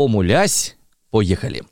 [0.00, 0.76] помулясь,
[1.10, 1.62] поехали.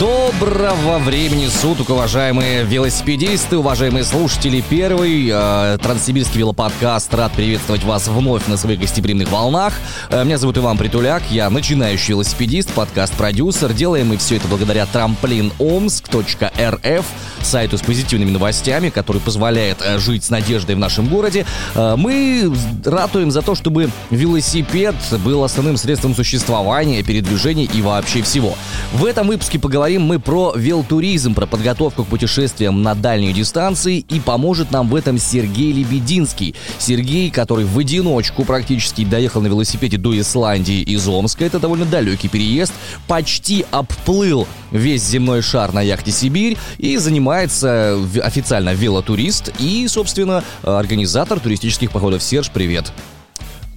[0.00, 4.60] Доброго времени суток, уважаемые велосипедисты, уважаемые слушатели.
[4.68, 7.14] Первый э, Транссибирский велоподкаст.
[7.14, 9.72] Рад приветствовать вас вновь на своих гостеприимных волнах.
[10.10, 13.72] Э, меня зовут Иван Притуляк, я начинающий велосипедист, подкаст-продюсер.
[13.72, 17.06] Делаем мы все это благодаря трамплиномск.рф,
[17.42, 21.46] сайту с позитивными новостями, который позволяет э, жить с надеждой в нашем городе.
[21.76, 22.52] Э, мы
[22.84, 28.56] ратуем за то, чтобы велосипед был основным средством существования, передвижения и вообще всего.
[28.92, 34.18] В этом выпуске поговорим мы про велтуризм, про подготовку к путешествиям на дальние дистанции, и
[34.18, 36.54] поможет нам в этом Сергей Лебединский.
[36.78, 42.28] Сергей, который в одиночку практически доехал на велосипеде до Исландии из Омска, это довольно далекий
[42.28, 42.72] переезд,
[43.06, 51.38] почти обплыл весь земной шар на яхте «Сибирь» и занимается официально велотурист и, собственно, организатор
[51.38, 52.22] туристических походов.
[52.22, 52.90] Серж, привет!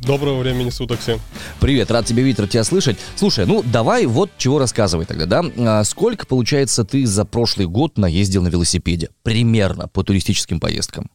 [0.01, 1.19] Доброго времени суток всем.
[1.59, 2.97] Привет, рад тебя видеть, рад тебя слышать.
[3.15, 5.43] Слушай, ну давай вот чего рассказывай тогда, да?
[5.57, 9.09] А сколько, получается, ты за прошлый год наездил на велосипеде?
[9.23, 11.09] Примерно по туристическим поездкам.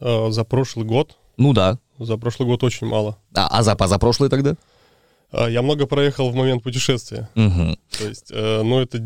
[0.00, 1.16] А, за прошлый год?
[1.36, 1.78] Ну да.
[1.98, 3.18] За прошлый год очень мало.
[3.34, 4.54] А, а за позапрошлый тогда?
[5.32, 7.28] А, я много проехал в момент путешествия.
[7.34, 7.78] Угу.
[7.98, 8.98] То есть, э, ну это,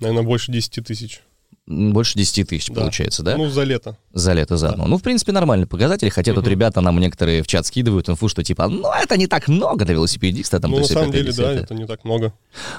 [0.00, 1.22] наверное, больше 10 тысяч.
[1.70, 2.80] Больше 10 тысяч, Да.
[2.80, 3.36] получается, да?
[3.36, 3.96] Ну, за лето.
[4.12, 4.86] За лето заодно.
[4.88, 8.42] Ну, в принципе, нормальный показатель, хотя тут ребята нам некоторые в чат скидывают инфу, что
[8.42, 10.58] типа, ну, это не так много для велосипедиста.
[10.58, 12.32] Там, ну, на самом деле, да, это не так много.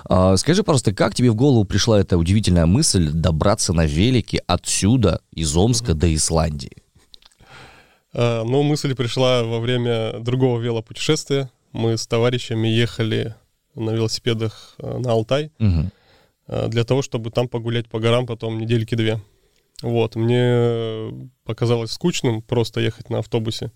[0.10, 5.22] А, скажи, пожалуйста, как тебе в голову пришла эта удивительная мысль добраться на велике отсюда,
[5.32, 6.84] из Омска до Исландии?
[8.14, 11.50] А, Но мысль пришла во время другого велопутешествия.
[11.72, 13.36] Мы с товарищами ехали
[13.76, 15.92] на велосипедах э, на Алтай Мгм.
[16.48, 19.22] Э, для того, чтобы там погулять по горам потом недельки две.
[19.82, 23.72] Вот, мне показалось скучным просто ехать на автобусе,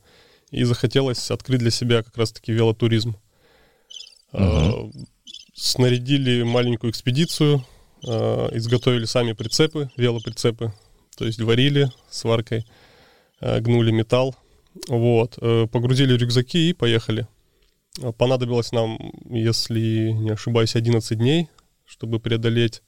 [0.52, 3.16] и захотелось открыть для себя как раз-таки велотуризм.
[4.34, 4.72] Э,
[5.58, 7.64] Снарядили маленькую экспедицию,
[8.06, 10.74] э, изготовили сами прицепы, велоприцепы,
[11.18, 12.66] то есть варили сваркой,
[13.40, 14.36] гнули металл,
[14.90, 15.38] вот,
[15.72, 17.26] погрузили рюкзаки и поехали.
[18.18, 21.48] Понадобилось нам, если не ошибаюсь, 11 дней,
[21.86, 22.82] чтобы преодолеть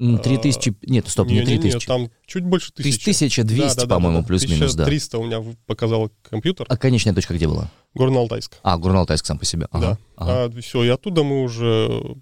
[0.00, 0.74] М, Три тысячи...
[0.86, 1.86] Нет, стоп, не три не-не-не, тысячи.
[1.86, 3.02] там чуть больше тысячи.
[3.02, 4.84] 1200, по-моему, плюс-минус, да.
[4.84, 6.66] 1300 у меня показал компьютер.
[6.70, 7.70] А конечная точка где была?
[7.94, 8.54] Горно-Алтайск.
[8.62, 9.68] А, Горно-Алтайск сам по себе.
[9.70, 9.98] Ага, Да.
[10.16, 10.44] ага.
[10.56, 12.16] А, все, и оттуда мы уже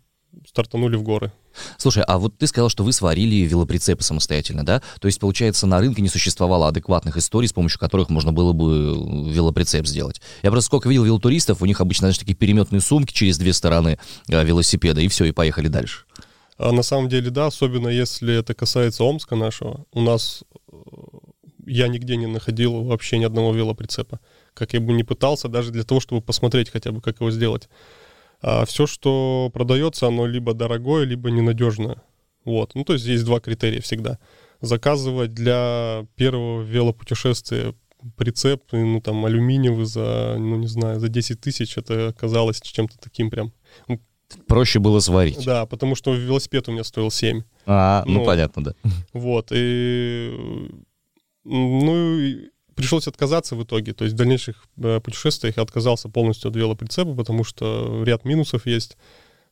[0.48, 1.32] стартанули в горы.
[1.78, 4.82] Слушай, а вот ты сказал, что вы сварили велоприцепы самостоятельно, да?
[5.00, 9.30] То есть, получается, на рынке не существовало адекватных историй, с помощью которых можно было бы
[9.30, 10.20] велоприцеп сделать.
[10.42, 13.98] Я просто сколько видел велотуристов, у них обычно, знаешь, такие переметные сумки через две стороны
[14.28, 16.04] э, велосипеда, и все, и поехали дальше.
[16.58, 20.76] А на самом деле, да, особенно если это касается Омска нашего, у нас э,
[21.66, 24.20] я нигде не находил вообще ни одного велоприцепа.
[24.54, 27.68] Как я бы не пытался, даже для того, чтобы посмотреть хотя бы, как его сделать.
[28.42, 32.02] А все, что продается, оно либо дорогое, либо ненадежное.
[32.44, 32.74] Вот.
[32.74, 34.18] Ну, то есть есть два критерия всегда.
[34.60, 37.74] Заказывать для первого велопутешествия
[38.16, 43.30] прицеп, ну, там, алюминиевый за, ну, не знаю, за 10 тысяч, это оказалось чем-то таким
[43.30, 43.52] прям.
[44.46, 45.44] Проще было сварить.
[45.44, 47.42] Да, потому что велосипед у меня стоил 7.
[47.66, 48.74] А, ну, Ну, понятно, да.
[49.12, 50.70] Вот, и
[51.44, 52.18] ну,
[52.74, 53.92] пришлось отказаться в итоге.
[53.92, 58.66] То есть в дальнейших э, путешествиях я отказался полностью от велоприцепа, потому что ряд минусов
[58.66, 58.96] есть.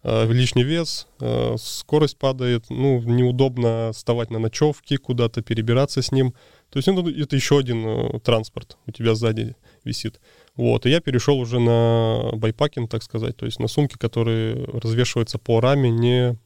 [0.03, 6.35] Э, лишний вес, э, скорость падает, ну, неудобно вставать на ночевки, куда-то перебираться с ним.
[6.71, 10.21] То есть ну, это еще один транспорт у тебя сзади висит.
[10.55, 15.39] Вот, и я перешел уже на bikepacking, так сказать, то есть на сумки, которые развешиваются
[15.39, 16.37] по раме, не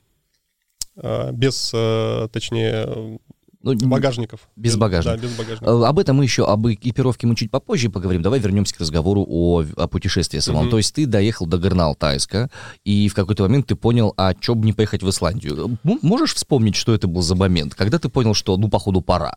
[1.32, 1.70] без,
[2.30, 3.18] точнее,
[3.62, 4.40] Ну, багажников.
[4.56, 5.16] Без багажника.
[5.16, 5.82] Да, без багажников.
[5.82, 8.22] Э, Об этом мы еще, об экипировке мы чуть попозже поговорим.
[8.22, 10.62] Давай вернемся к разговору о, о путешествии самом.
[10.62, 10.70] Мгм.
[10.70, 12.50] То есть ты доехал до Горно-Алтайска,
[12.84, 15.78] и в какой-то момент ты понял, а чё бы не поехать в Исландию.
[15.82, 17.74] Можешь вспомнить, что это был за момент?
[17.74, 19.36] Когда ты понял, что, ну, походу, пора?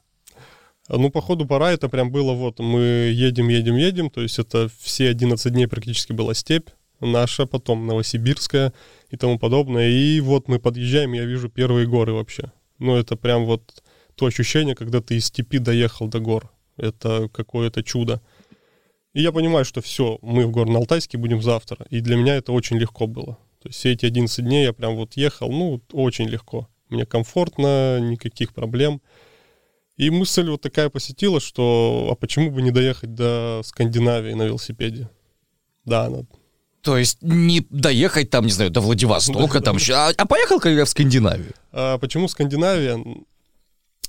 [0.88, 4.70] Ну, по ходу пора, это прям было вот, мы едем, едем, едем, то есть это
[4.80, 6.70] все 11 дней практически была степь
[7.00, 8.74] наша, потом Новосибирская
[9.10, 9.90] и тому подобное.
[9.90, 12.52] И вот мы подъезжаем, я вижу первые горы вообще.
[12.80, 13.84] Ну, это прям вот
[14.16, 16.52] то ощущение, когда ты из степи доехал до гор.
[16.78, 18.22] Это какое-то чудо.
[19.14, 21.86] И я понимаю, что все, мы в Горно-Алтайске будем завтра.
[21.90, 23.38] И для меня это очень легко было.
[23.62, 26.68] То есть все эти 11 дней я прям вот ехал, ну, очень легко.
[26.90, 29.02] Мне комфортно, никаких проблем.
[29.98, 35.10] И мысль вот такая посетила, что а почему бы не доехать до Скандинавии на велосипеде?
[35.86, 36.24] Да, она
[36.82, 40.90] То есть не доехать там, не знаю, до Владивостока, там, а, а поехал когда в
[40.90, 41.54] Скандинавию.
[41.72, 43.00] А почему Скандинавия?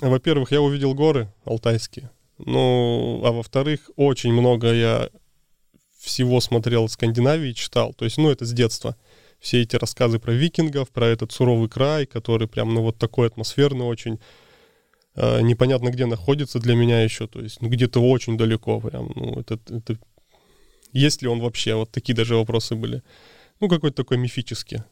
[0.00, 2.10] Во-первых, я увидел горы алтайские.
[2.38, 5.08] Ну, а во-вторых, очень много я
[5.98, 7.94] всего смотрел Скандинавии, читал.
[7.94, 8.96] То есть, ну, это с детства.
[9.40, 13.86] Все эти рассказы про викингов, про этот суровый край, который прям, ну, вот такой атмосферный
[13.86, 14.20] очень.
[15.14, 17.26] Э, непонятно, где находится для меня еще.
[17.26, 19.12] То есть, ну, где-то очень далеко прям.
[19.14, 19.98] Ну, это, это...
[20.92, 21.74] Есть ли он вообще?
[21.74, 23.02] Вот такие даже вопросы были.
[23.60, 24.82] Ну, какой-то такой мифический.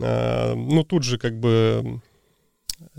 [0.00, 2.00] А, ну, тут же как бы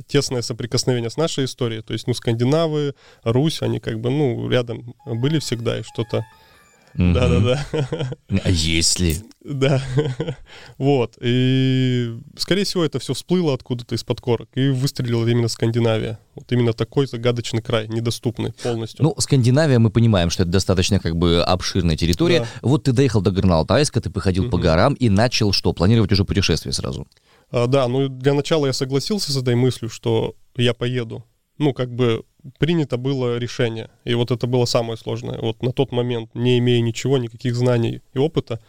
[0.08, 1.82] тесное соприкосновение с нашей историей.
[1.82, 6.26] То есть, ну, скандинавы, Русь, они как бы, ну, рядом были всегда, и что-то...
[6.96, 7.66] Да-да-да.
[8.44, 9.18] А если?
[9.42, 9.82] Да.
[10.78, 11.18] Вот.
[11.22, 16.20] И, скорее всего, это все всплыло откуда-то из-под корок и выстрелила именно Скандинавия.
[16.36, 19.04] Вот именно такой загадочный край, недоступный полностью.
[19.04, 22.42] Ну, Скандинавия, мы понимаем, что это достаточно как бы обширная территория.
[22.42, 22.48] Да.
[22.62, 24.52] Вот ты доехал до Горно-Алтайска, ты походил угу.
[24.52, 27.08] по горам и начал что, планировать уже путешествие сразу?
[27.52, 31.26] А, да, ну для начала я согласился с этой мыслью, что я поеду.
[31.58, 32.24] Ну, как бы
[32.58, 33.90] принято было решение.
[34.06, 35.40] И вот это было самое сложное.
[35.40, 38.60] Вот на тот момент, не имея ничего, никаких знаний и опыта,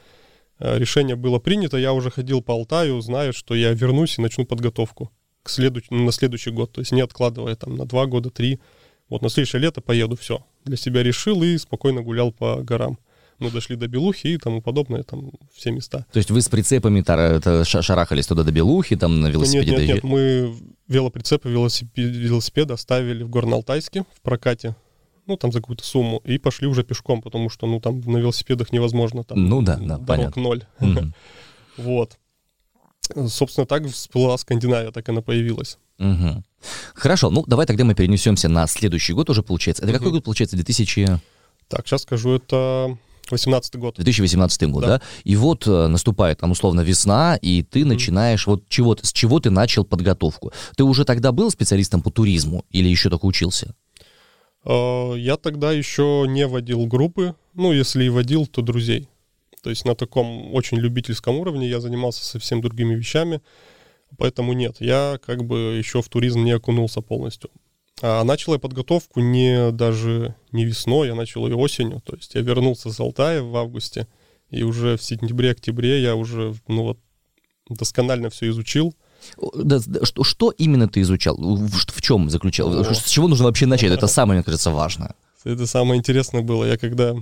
[0.58, 1.76] а, решение было принято.
[1.76, 5.10] Я уже ходил по Алтаю, знаю, что я вернусь и начну подготовку
[5.42, 5.84] к следующ...
[5.90, 6.72] на следующий год.
[6.72, 8.60] То есть не откладывая там на два года, три.
[9.08, 10.44] Вот на следующее лето поеду, все.
[10.64, 12.98] Для себя решил и спокойно гулял по горам
[13.40, 16.06] мы дошли до Белухи и тому подобное, там все места.
[16.12, 17.02] То есть вы с прицепами
[17.64, 19.70] шарахались туда до Белухи, там на велосипеде?
[19.70, 20.56] Нет, нет, нет, мы
[20.88, 24.76] велоприцепы, велосипед, велосипед оставили в Горно-Алтайске в прокате,
[25.26, 28.72] ну, там за какую-то сумму, и пошли уже пешком, потому что, ну, там на велосипедах
[28.72, 30.42] невозможно, там ну, да, да, дорог понятно.
[30.42, 30.64] ноль.
[31.76, 32.18] Вот.
[33.28, 35.78] Собственно, так всплыла Скандинавия, так она появилась.
[35.98, 36.44] Угу.
[36.94, 39.82] Хорошо, ну давай тогда мы перенесемся на следующий год уже, получается.
[39.82, 39.98] Это угу.
[39.98, 41.20] какой год, получается, 2000...
[41.68, 42.98] Так, сейчас скажу, это
[43.30, 43.94] 2018 год.
[43.96, 44.88] 2018 год, да.
[44.88, 45.02] да?
[45.24, 47.84] И вот э, наступает там условно весна, и ты mm-hmm.
[47.86, 50.52] начинаешь вот чего с чего ты начал подготовку?
[50.76, 53.74] Ты уже тогда был специалистом по туризму или еще только учился?
[54.64, 59.08] Uh, я тогда еще не водил группы, ну, если и водил, то друзей.
[59.62, 63.40] То есть на таком очень любительском уровне я занимался совсем другими вещами,
[64.18, 67.50] поэтому нет, я как бы еще в туризм не окунулся полностью.
[68.02, 72.00] А начал я подготовку не даже не весной, я начал ее осенью.
[72.04, 74.06] То есть я вернулся с Алтая в августе,
[74.48, 76.98] и уже в сентябре-октябре я уже ну вот,
[77.68, 78.94] досконально все изучил.
[79.54, 81.36] Да, что, что именно ты изучал?
[81.36, 82.80] В, в чем заключал?
[82.80, 82.94] О.
[82.94, 83.92] С чего нужно вообще начать?
[83.92, 85.14] Это самое, мне кажется, важно.
[85.44, 86.64] Это самое интересное было.
[86.64, 87.14] Я когда...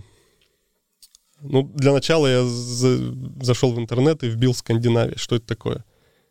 [1.41, 3.15] Ну, для начала я за...
[3.41, 5.17] зашел в интернет и вбил Скандинавия.
[5.17, 5.85] Что это такое?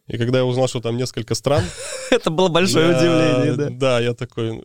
[0.07, 1.63] И когда я узнал, что там несколько стран...
[2.12, 3.69] Это было большое удивление, да?
[3.69, 4.63] Да, я такой,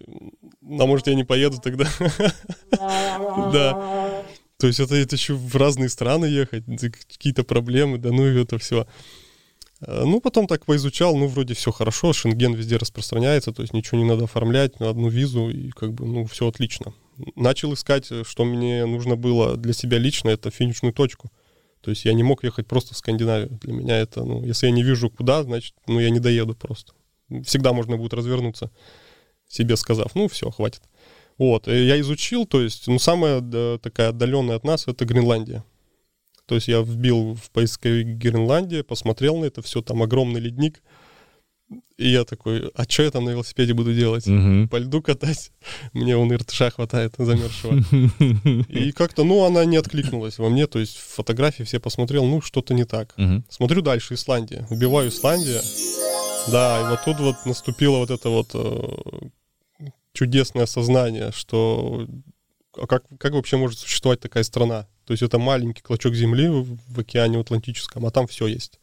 [0.63, 1.87] а может я не поеду тогда?
[3.53, 4.25] Да.
[4.59, 6.63] То есть это, это еще в разные страны ехать,
[7.09, 8.87] какие-то проблемы, да ну и это все.
[9.81, 13.99] А, ну, потом так поизучал, ну, вроде все хорошо, Шенген везде распространяется, то есть ничего
[13.99, 16.95] не надо оформлять, на одну визу, и как бы, ну, все отлично.
[17.35, 21.33] Начал искать, что мне нужно было для себя лично, это финишную точку.
[21.83, 23.59] То есть я не мог ехать просто в Скандинавию.
[23.61, 26.93] Для меня это, ну, если я не вижу куда, значит, ну, я не доеду просто.
[27.45, 28.71] Всегда можно будет развернуться,
[29.49, 30.83] себе сказав, ну, все, хватит.
[31.39, 35.65] Вот, и я изучил, то есть, ну, самая да, такая отдаленная от нас это Гренландия.
[36.47, 40.83] То есть я вбил в поисковик Гренландия, посмотрел на это все, там огромный ледник,
[41.97, 44.27] и я такой, а что я там на велосипеде буду делать?
[44.27, 44.69] Угу.
[44.69, 45.53] По льду катать?
[45.93, 47.81] Мне он иртыша хватает замерзшего.
[48.69, 52.75] И как-то, ну, она не откликнулась во мне, то есть фотографии все посмотрел, ну, что-то
[52.75, 53.15] не так.
[53.17, 53.45] Угу.
[53.49, 54.67] Смотрю дальше, Исландия.
[54.71, 55.63] Убиваю Исландия.
[56.51, 62.09] Да, и вот тут вот наступило вот это вот э, чудесное сознание, что
[62.77, 64.89] а как, как вообще может существовать такая страна?
[65.05, 68.81] То есть это маленький клочок земли в, в океане Атлантическом, а там все есть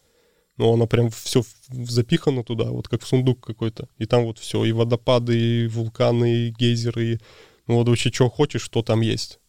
[0.60, 3.88] но оно прям все запихано туда, вот как в сундук какой-то.
[3.98, 7.20] И там вот все, и водопады, и вулканы, и гейзеры, и
[7.66, 9.40] ну вот вообще что хочешь, что там есть.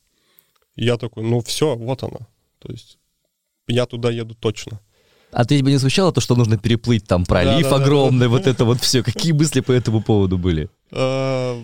[0.76, 2.28] И я такой, ну все, вот она.
[2.60, 2.98] То есть
[3.66, 4.80] я туда еду точно.
[5.32, 8.24] А ты тебе не смущало то, что нужно переплыть там пролив да, да, огромный, да,
[8.26, 8.28] да.
[8.30, 9.02] вот это вот все?
[9.04, 10.70] Какие мысли по этому поводу были?
[10.92, 11.60] А,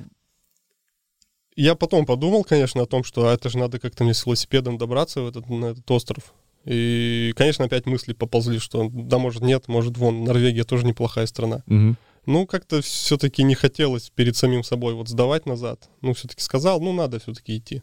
[1.55, 5.21] я потом подумал, конечно, о том, что это же надо как-то мне с велосипедом добраться
[5.21, 6.35] в этот, на этот остров.
[6.67, 11.63] И, конечно, опять мысли поползли, что да, может, нет, может, вон, Норвегия тоже неплохая страна.
[11.69, 11.97] Угу.
[12.27, 15.89] Ну, как-то все-таки не хотелось перед самим собой вот сдавать назад.
[16.03, 17.83] Ну, все-таки сказал, ну, надо все-таки идти.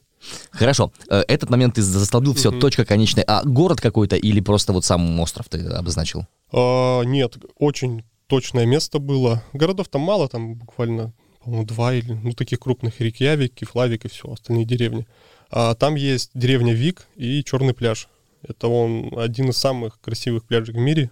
[0.51, 0.91] Хорошо.
[1.09, 2.59] Э, этот момент ты застолбил, все, угу.
[2.59, 3.23] точка конечная.
[3.23, 6.27] А город какой-то или просто вот сам остров ты обозначил?
[6.51, 9.41] А, нет, очень точное место было.
[9.53, 12.99] Городов там мало, там буквально, по-моему, два или, ну, таких крупных.
[12.99, 15.07] Рикьявик, Кефлавик и все, остальные деревни.
[15.49, 18.09] А там есть деревня Вик и Черный пляж.
[18.43, 21.09] Это он один из самых красивых пляжей в мире.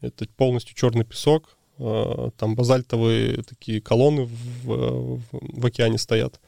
[0.00, 1.56] Это полностью черный песок.
[1.78, 6.40] А, там базальтовые такие колонны в, в, в океане стоят.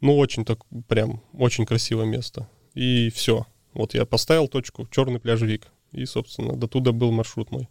[0.00, 2.48] Ну, очень так, прям, очень красивое место.
[2.74, 3.46] И все.
[3.72, 5.68] Вот я поставил точку черный пляж Вик.
[5.92, 7.68] И, собственно, до туда был маршрут мой.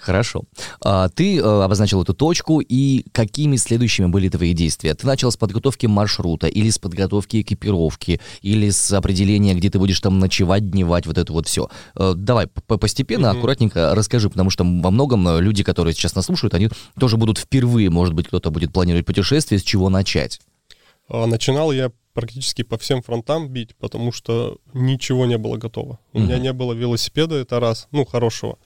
[0.00, 0.42] Хорошо.
[0.82, 4.94] А, ты э, обозначил эту точку, и какими следующими были твои действия?
[4.94, 10.00] Ты начал с подготовки маршрута, или с подготовки экипировки, или с определения, где ты будешь
[10.00, 11.70] там ночевать, дневать, вот это вот все.
[11.94, 13.38] Э, давай постепенно, mm-hmm.
[13.38, 17.38] аккуратненько расскажи, потому что во многом э, люди, которые сейчас нас слушают, они тоже будут
[17.38, 20.40] впервые, может быть, кто-то будет планировать путешествие, с чего начать?
[21.08, 25.98] А, начинал я практически по всем фронтам бить, потому что ничего не было готово.
[26.12, 26.22] У mm-hmm.
[26.22, 28.58] меня не было велосипеда, это раз, ну, хорошего.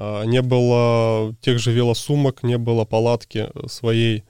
[0.00, 4.22] А, не было тех же велосумок, не было палатки своей.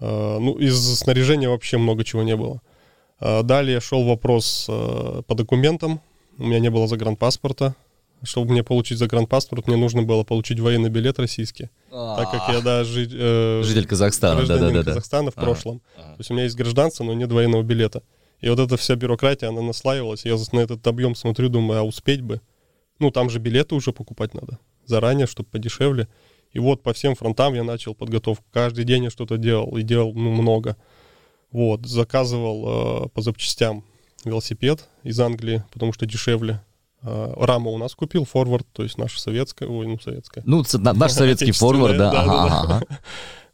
[0.00, 2.60] А, ну, из снаряжения вообще много чего не было.
[3.20, 6.00] А, далее шел вопрос по документам.
[6.38, 7.76] У меня не было загранпаспорта.
[8.22, 11.70] Чтобы мне получить загранпаспорт, мне нужно было получить военный билет российский.
[11.90, 15.80] Так как я, да, жи, э, житель Казахстана, да, да, да, Казахстана в прошлом.
[15.96, 18.02] То есть у меня есть гражданство, но нет военного билета.
[18.42, 20.26] И вот эта вся бюрократия, она наслаивалась.
[20.26, 22.42] Я на этот объем смотрю, думаю, а успеть бы?
[22.98, 24.58] Ну, там же билеты уже покупать надо
[24.90, 26.08] заранее, чтобы подешевле.
[26.52, 28.44] И вот по всем фронтам я начал подготовку.
[28.52, 30.76] Каждый день я что-то делал, и делал ну, много.
[31.52, 33.84] Вот, заказывал э, по запчастям
[34.24, 36.60] велосипед из Англии, потому что дешевле.
[37.02, 40.44] Э, рама у нас купил, форвард, то есть наша советская, ой, ну, советская.
[40.46, 42.12] Ну, наш советский форвард, да.
[42.12, 42.60] да, ага, да.
[42.60, 42.86] Ага.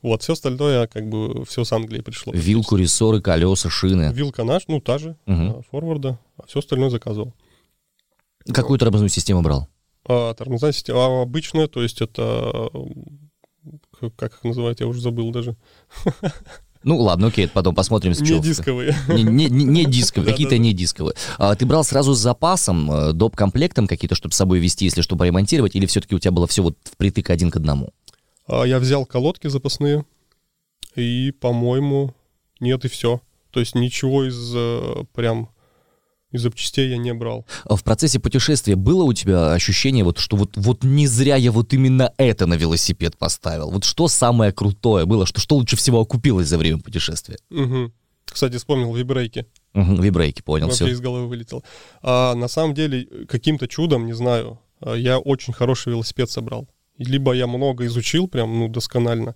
[0.02, 2.33] Вот, все остальное, как бы, все с Англии пришло.
[2.33, 4.12] Вилку, рессоры, колеса, шины.
[4.12, 5.64] Вилка наш, ну, та же, угу.
[5.71, 7.35] форварда, а все остальное заказывал.
[8.52, 9.69] Какую тормозную систему брал?
[10.08, 12.70] А, тормозная система обычная, то есть это...
[14.16, 15.56] Как их называют, я уже забыл даже.
[16.84, 18.14] Ну ладно, окей, потом посмотрим.
[18.14, 18.94] С не дисковые.
[19.08, 21.16] Не, не, не, дисковые, какие-то не дисковые.
[21.36, 23.34] А, ты брал сразу с запасом, э, доп.
[23.34, 26.62] комплектом какие-то, чтобы с собой вести, если что, поремонтировать, или все-таки у тебя было все
[26.62, 27.92] вот впритык один к одному?
[28.46, 30.04] А, я взял колодки запасные,
[30.94, 32.14] и, по-моему,
[32.60, 33.20] нет, и все.
[33.50, 35.50] То есть ничего из э, прям
[36.33, 37.47] и запчастей я не брал.
[37.64, 41.52] А в процессе путешествия было у тебя ощущение, вот, что вот, вот не зря я
[41.52, 43.71] вот именно это на велосипед поставил?
[43.71, 45.26] Вот что самое крутое было?
[45.26, 47.38] Что, что лучше всего окупилось за время путешествия?
[47.50, 47.92] Угу.
[48.26, 49.47] Кстати, вспомнил вибрейки.
[49.75, 50.95] Угу, вибрейки, понял, Вообще все.
[50.95, 51.64] из головы вылетел.
[52.02, 56.68] А, на самом деле, каким-то чудом, не знаю, а, я очень хороший велосипед собрал.
[56.99, 59.35] Либо я много изучил, прям, ну, досконально,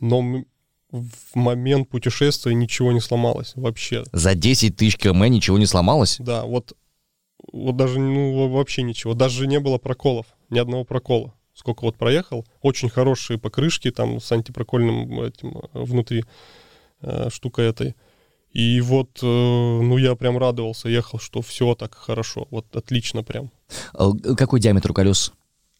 [0.00, 0.44] но
[0.94, 4.04] в момент путешествия ничего не сломалось вообще.
[4.12, 6.16] За 10 тысяч км ничего не сломалось?
[6.20, 6.76] Да, вот,
[7.52, 9.14] вот даже, ну, вообще ничего.
[9.14, 11.34] Даже не было проколов, ни одного прокола.
[11.52, 16.24] Сколько вот проехал, очень хорошие покрышки там с антипрокольным этим э, внутри
[17.00, 17.94] э, штукой этой.
[18.52, 23.50] И вот, э, ну, я прям радовался, ехал, что все так хорошо, вот отлично прям.
[23.92, 25.32] А какой диаметр у колес?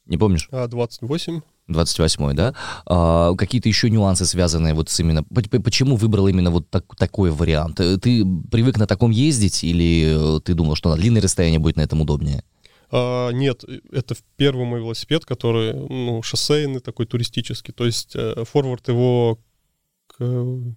[0.07, 0.49] Не помнишь?
[0.51, 1.41] А, 28.
[1.69, 2.55] 28-й, да?
[2.87, 5.25] А, какие-то еще нюансы, связанные вот с именно...
[5.25, 7.81] Почему выбрал именно вот так, такой вариант?
[7.81, 11.77] Э, ты привык на таком ездить или э, ты думал, что на длинное расстояние будет
[11.77, 12.45] на этом удобнее?
[12.91, 17.73] А, нет, это первый мой велосипед, который ну, шоссейный, такой туристический.
[17.73, 19.39] То есть э, форвард его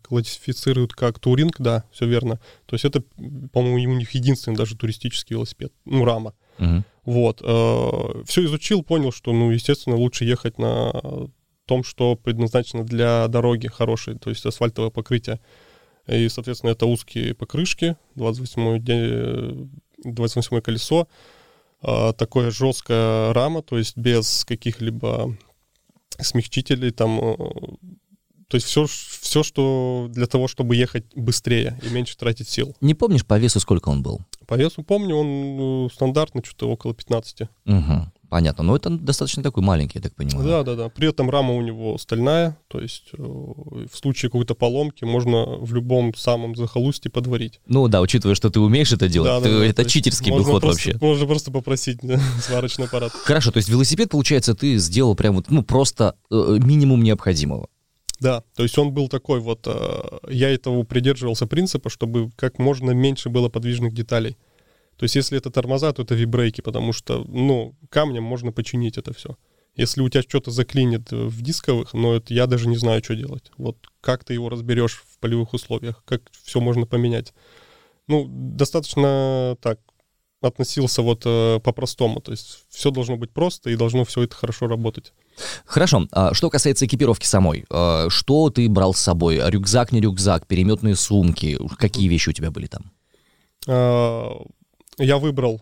[0.01, 2.39] классифицируют как туринг, да, все верно.
[2.65, 3.03] То есть это,
[3.51, 6.33] по-моему, у них единственный даже туристический велосипед, ну, рама.
[6.59, 6.83] Угу.
[7.05, 7.41] Вот.
[7.43, 10.91] Э, Все изучил, понял, что, ну, естественно, лучше ехать на
[11.65, 15.39] том, что предназначено для дороги хорошей, то есть асфальтовое покрытие.
[16.07, 19.67] И, соответственно, это узкие покрышки, 28
[20.03, 21.07] 28 колесо,
[21.83, 25.35] э, такое жесткая рама, то есть без каких-либо
[26.17, 27.35] смягчителей, там э,
[28.47, 32.75] то есть все, все, что для того, чтобы ехать быстрее и меньше тратить сил.
[32.81, 34.21] Не помнишь по весу, сколько он был?
[34.47, 37.41] По весу помню, он ну, стандартно что-то около 15.
[37.65, 38.11] Угу.
[38.29, 40.47] Понятно, но это достаточно такой маленький, я так понимаю.
[40.47, 40.89] Да, да, да.
[40.89, 45.73] При этом рама у него стальная, то есть э, в случае какой-то поломки можно в
[45.73, 47.61] любом самом захолустье подварить.
[47.67, 50.61] Ну да, учитывая, что ты умеешь это делать, да, ты, да, это читерский был ход
[50.61, 51.05] просто, вообще.
[51.05, 53.13] Можно просто попросить да, сварочный аппарат.
[53.13, 57.69] Хорошо, то есть велосипед, получается, ты сделал прям вот, ну, просто э, минимум необходимого.
[58.19, 62.91] Да, то есть он был такой вот, э, я этого придерживался принципа, чтобы как можно
[62.91, 64.37] меньше было подвижных деталей.
[64.97, 69.13] То есть если это тормоза, то это вибрейки, потому что, ну, камнем можно починить это
[69.13, 69.37] все.
[69.75, 73.51] Если у тебя что-то заклинит в дисковых, но это я даже не знаю, что делать.
[73.57, 77.33] Вот как ты его разберешь в полевых условиях, как все можно поменять.
[78.07, 79.79] Ну, достаточно так
[80.41, 82.21] относился вот э, по-простому.
[82.21, 85.13] То есть все должно быть просто и должно все это хорошо работать.
[85.65, 86.07] Хорошо.
[86.11, 89.39] А что касается экипировки самой, а, что ты брал с собой?
[89.43, 91.57] Рюкзак, не рюкзак, переметные сумки?
[91.77, 92.91] Какие вещи у тебя были там?
[93.67, 94.39] А,
[94.99, 95.61] я выбрал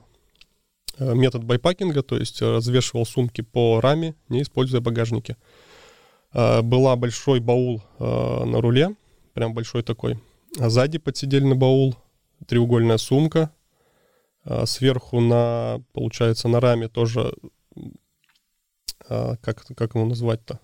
[0.97, 5.37] э, метод байпакинга, то есть развешивал сумки по раме, не используя багажники.
[6.33, 8.97] Была большой баул на руле,
[9.33, 10.19] прям большой такой.
[10.59, 11.95] А сзади подсидельный баул,
[12.45, 13.51] треугольная сумка—
[14.65, 17.33] сверху на, получается, на раме тоже,
[19.09, 20.59] а, как, как его назвать-то?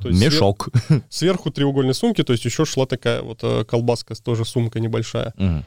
[0.00, 0.68] То есть Мешок.
[0.86, 1.02] Свер...
[1.08, 5.32] Сверху треугольной сумки, то есть еще шла такая вот э, колбаска, тоже сумка небольшая.
[5.36, 5.64] Угу.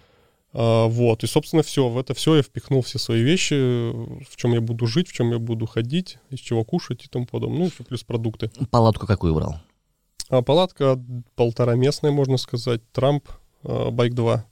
[0.54, 1.90] А, вот, и, собственно, все.
[1.90, 5.32] В это все я впихнул все свои вещи, в чем я буду жить, в чем
[5.32, 7.60] я буду ходить, из чего кушать и тому подобное.
[7.60, 8.52] Ну, еще плюс продукты.
[8.72, 9.60] Палатку какую брал?
[10.30, 11.00] А, палатка
[11.36, 12.82] полтора местная, можно сказать.
[12.92, 13.28] Трамп,
[13.64, 14.46] а, Байк 2.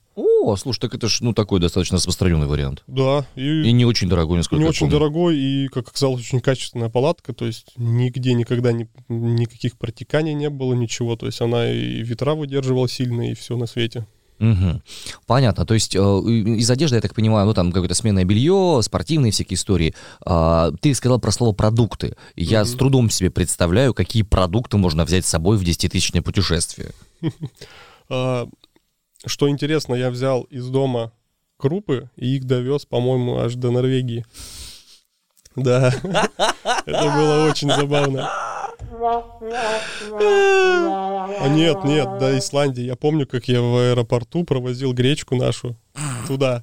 [0.44, 2.84] О, слушай, так это ж, ну, такой достаточно распространенный вариант.
[2.88, 3.26] Да.
[3.36, 4.94] И, и не очень дорогой, насколько Не очень помню.
[4.94, 10.50] дорогой, и, как оказалось, очень качественная палатка, то есть нигде никогда ни, никаких протеканий не
[10.50, 14.06] было, ничего, то есть она и ветра выдерживала сильно, и все на свете.
[14.40, 14.82] Угу.
[15.26, 15.66] Понятно.
[15.66, 19.56] То есть э, из одежды, я так понимаю, ну там какое-то сменное белье, спортивные всякие
[19.56, 19.96] истории.
[20.24, 22.16] А, ты сказал про слово продукты.
[22.36, 22.68] Я угу.
[22.68, 26.92] с трудом себе представляю, какие продукты можно взять с собой в 10-тысячное путешествие.
[29.26, 31.12] Что интересно, я взял из дома
[31.58, 34.26] крупы и их довез, по-моему, аж до Норвегии.
[35.56, 35.92] Да,
[36.86, 38.30] это было очень забавно.
[41.40, 42.84] А нет, нет, до Исландии.
[42.84, 45.76] Я помню, как я в аэропорту провозил гречку нашу
[46.28, 46.62] туда.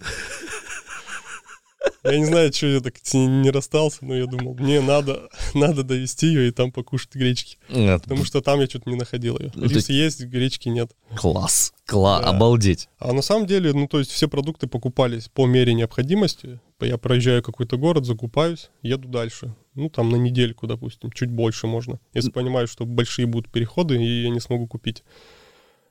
[2.04, 6.26] Я не знаю, что я так не расстался, но я думал, мне надо, надо довести
[6.26, 7.56] ее и там покушать гречки.
[7.70, 8.02] Нет.
[8.02, 9.50] Потому что там я что-то не находил ее.
[9.54, 9.94] Рис ты...
[9.94, 10.92] есть, гречки нет.
[11.16, 11.72] Класс.
[11.86, 12.30] Класс, да.
[12.30, 12.88] обалдеть.
[12.98, 16.60] А на самом деле, ну, то есть все продукты покупались по мере необходимости.
[16.80, 19.54] Я проезжаю какой-то город, закупаюсь, еду дальше.
[19.74, 21.98] Ну, там на недельку, допустим, чуть больше можно.
[22.12, 25.02] Если понимаю, что большие будут переходы, и я не смогу купить.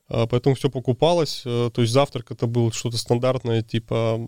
[0.07, 1.41] А, поэтому все покупалось.
[1.45, 4.27] Э, то есть завтрак это было что-то стандартное, типа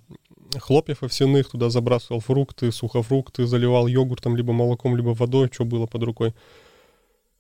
[0.60, 6.04] хлопьев овсяных, туда забрасывал фрукты, сухофрукты, заливал йогуртом, либо молоком, либо водой, что было под
[6.04, 6.34] рукой.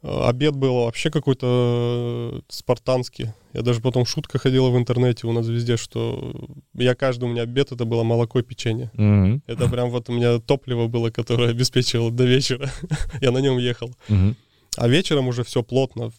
[0.01, 3.29] А, обед был вообще какой-то э, спартанский.
[3.53, 7.41] Я даже потом шутка ходила в интернете у нас везде, что я каждый у меня
[7.41, 8.91] обед это было молоко и печенье.
[8.93, 9.41] Mm-hmm.
[9.47, 12.69] Это прям вот у меня топливо было, которое обеспечивало до вечера.
[13.21, 13.91] я на нем ехал.
[14.09, 14.35] Mm-hmm.
[14.77, 16.11] А вечером уже все плотно,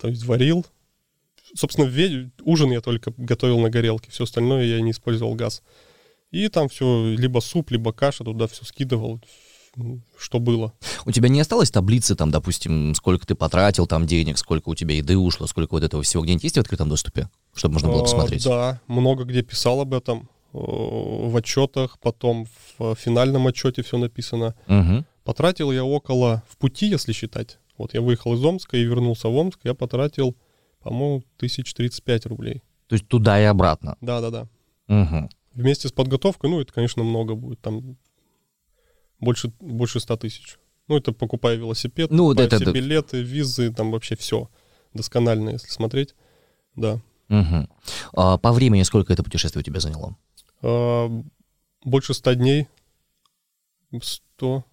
[0.00, 0.66] то есть варил.
[1.54, 5.62] Собственно, ве- ужин я только готовил на горелке, все остальное я не использовал газ.
[6.34, 9.20] И там все, либо суп, либо каша, туда все скидывал,
[10.18, 10.72] что было.
[11.06, 14.96] У тебя не осталось таблицы, там, допустим, сколько ты потратил там денег, сколько у тебя
[14.96, 18.44] еды ушло, сколько вот этого всего где-нибудь есть в открытом доступе, чтобы можно было посмотреть?
[18.46, 24.56] А, да, много где писал об этом в отчетах, потом в финальном отчете все написано.
[24.66, 25.04] Угу.
[25.22, 29.36] Потратил я около, в пути, если считать, вот я выехал из Омска и вернулся в
[29.36, 30.36] Омск, я потратил,
[30.82, 32.62] по-моему, 1035 рублей.
[32.88, 33.96] То есть туда и обратно?
[34.00, 34.48] Да-да-да.
[34.88, 35.28] Угу.
[35.54, 37.96] Вместе с подготовкой, ну, это, конечно, много будет, там
[39.20, 40.58] больше, больше 100 тысяч.
[40.88, 42.72] Ну, это покупая велосипед, ну, покупая это, все это...
[42.72, 44.50] билеты, визы, там вообще все
[44.92, 46.14] досконально, если смотреть,
[46.76, 47.00] да.
[47.28, 47.68] Угу.
[48.14, 50.16] А, по времени сколько это путешествие у тебя заняло?
[50.62, 51.08] А,
[51.84, 52.68] больше 100 дней.
[54.00, 54.64] 100...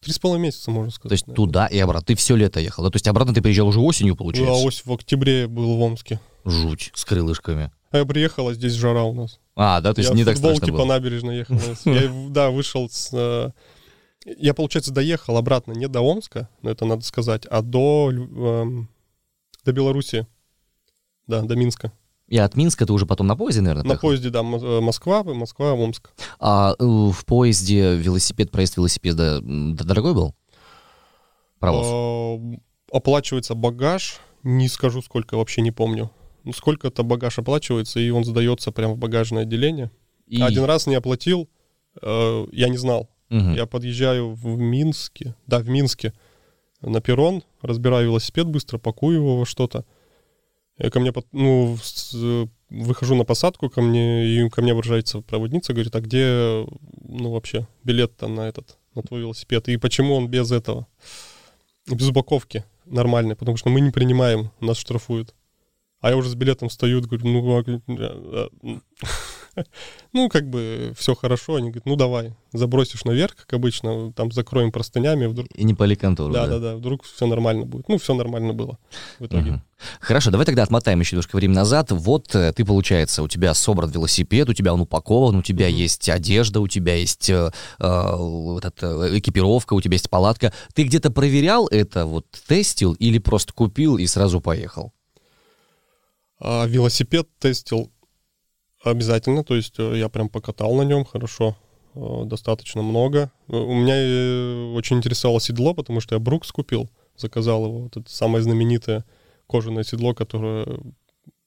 [0.00, 1.10] Три с половиной месяца, можно сказать.
[1.10, 1.46] То есть наверное.
[1.46, 2.04] туда и обратно.
[2.04, 2.90] Ты все лето ехал, да?
[2.90, 4.52] То есть обратно ты приезжал уже осенью, получается?
[4.52, 6.18] Да, ось в октябре был в Омске.
[6.44, 7.70] Жуть, с крылышками.
[7.92, 9.38] А я приехал, а здесь жара у нас.
[9.54, 10.78] А, да, то есть я не так страшно было.
[10.78, 11.56] по набережной ехал.
[11.84, 13.10] Я, да, вышел с...
[13.12, 13.50] э,
[14.24, 18.88] Я, получается, доехал обратно не до Омска, но это надо сказать, а до, эм,
[19.64, 20.26] до Белоруссии.
[21.26, 21.92] Да, до Минска.
[22.28, 24.08] И от Минска ты уже потом на поезде, наверное, На поехал?
[24.08, 26.10] поезде, да, э, Москва, Москва, Омск.
[26.40, 30.34] А э, в поезде велосипед, проезд велосипеда дорогой был?
[31.58, 31.86] Провоз?
[31.86, 32.56] Э,
[32.90, 36.10] оплачивается багаж, не скажу сколько, вообще не помню
[36.44, 39.90] ну, сколько-то багаж оплачивается, и он сдается прямо в багажное отделение.
[40.26, 40.40] И...
[40.40, 41.48] Один раз не оплатил,
[42.00, 43.10] э, я не знал.
[43.30, 43.50] Угу.
[43.50, 46.12] Я подъезжаю в Минске, да, в Минске,
[46.80, 49.84] на перрон, разбираю велосипед быстро, пакую его во что-то.
[50.78, 52.14] И ко мне, ну, с,
[52.70, 56.66] выхожу на посадку, ко мне, и ко мне обращается проводница, говорит, а где,
[57.02, 59.68] ну, вообще, билет-то на этот, на твой велосипед?
[59.68, 60.86] И почему он без этого?
[61.86, 65.34] Без упаковки нормальной, потому что мы не принимаем, нас штрафуют.
[66.02, 69.62] А я уже с билетом стою, говорю, ну, а, а,
[70.12, 71.54] ну, как бы все хорошо.
[71.54, 75.26] Они говорят, ну, давай, забросишь наверх, как обычно, там закроем простынями.
[75.26, 75.46] Вдруг...
[75.54, 76.48] И не пали контору, да?
[76.48, 77.88] Да, да, вдруг все нормально будет.
[77.88, 78.78] Ну, все нормально было
[79.20, 79.52] в итоге.
[79.52, 79.60] Угу.
[80.00, 81.92] Хорошо, давай тогда отмотаем еще немножко время назад.
[81.92, 86.08] Вот э, ты, получается, у тебя собран велосипед, у тебя он упакован, у тебя есть
[86.08, 90.52] одежда, у тебя есть э, э, вот эта экипировка, у тебя есть палатка.
[90.74, 94.92] Ты где-то проверял это, вот тестил или просто купил и сразу поехал?
[96.44, 97.92] А велосипед тестил
[98.82, 101.56] обязательно, то есть э, я прям покатал на нем хорошо,
[101.94, 103.30] э, достаточно много.
[103.46, 107.78] Э, у меня очень интересовало седло, потому что я Брукс купил, заказал его.
[107.82, 109.04] Вот это самое знаменитое
[109.46, 110.66] кожаное седло, которое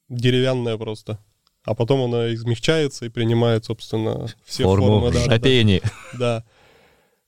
[0.08, 1.20] деревянное просто.
[1.66, 5.12] А потом она измягчается и принимает, собственно, все Форму формы.
[5.12, 5.90] да, да.
[6.18, 6.46] Да.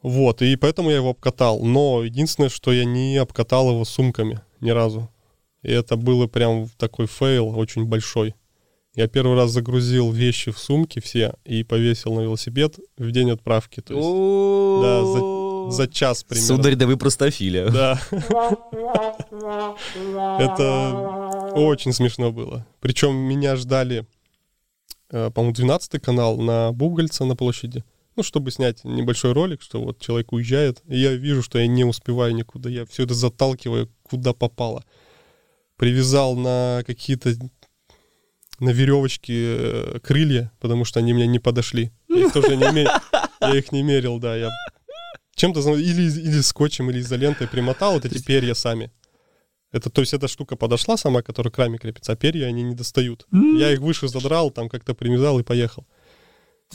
[0.02, 1.62] Вот, и поэтому я его обкатал.
[1.64, 5.10] Но единственное, что я не обкатал его сумками ни разу.
[5.68, 8.36] И это было прям такой фейл очень большой.
[8.96, 13.82] Я первый раз загрузил вещи в сумки все и повесил на велосипед в день отправки.
[13.82, 16.48] То есть, да, за, за час примерно.
[16.48, 17.70] Сударь, да вы простофиля.
[17.70, 18.00] Да.
[20.40, 22.66] Это очень смешно было.
[22.80, 24.08] Причем меня ждали,
[25.12, 27.84] э, по-моему, 12 канал на Бугольца на площади.
[28.16, 31.84] Ну, чтобы снять небольшой ролик, что вот человек уезжает, и я вижу, что я не
[31.84, 32.70] успеваю никуда.
[32.70, 34.86] Я все это заталкиваю, куда попало.
[35.78, 37.34] Привязал на какие-то
[38.60, 41.92] на веревочке э, крылья, потому что они мне не подошли.
[42.10, 42.92] Я их тоже не мерил.
[43.40, 44.36] Я их не мерил, да.
[44.36, 44.50] Я
[45.36, 48.92] чем-то или, или скотчем, или изолентой примотал вот эти перья сами.
[49.72, 52.74] Это, то есть эта штука подошла сама, которая к раме крепится, а перья они не
[52.74, 53.28] достают.
[53.32, 55.86] Я их выше задрал, там как-то привязал и поехал.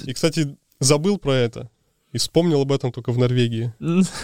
[0.05, 1.71] И, кстати, забыл про это.
[2.13, 3.73] И вспомнил об этом только в Норвегии.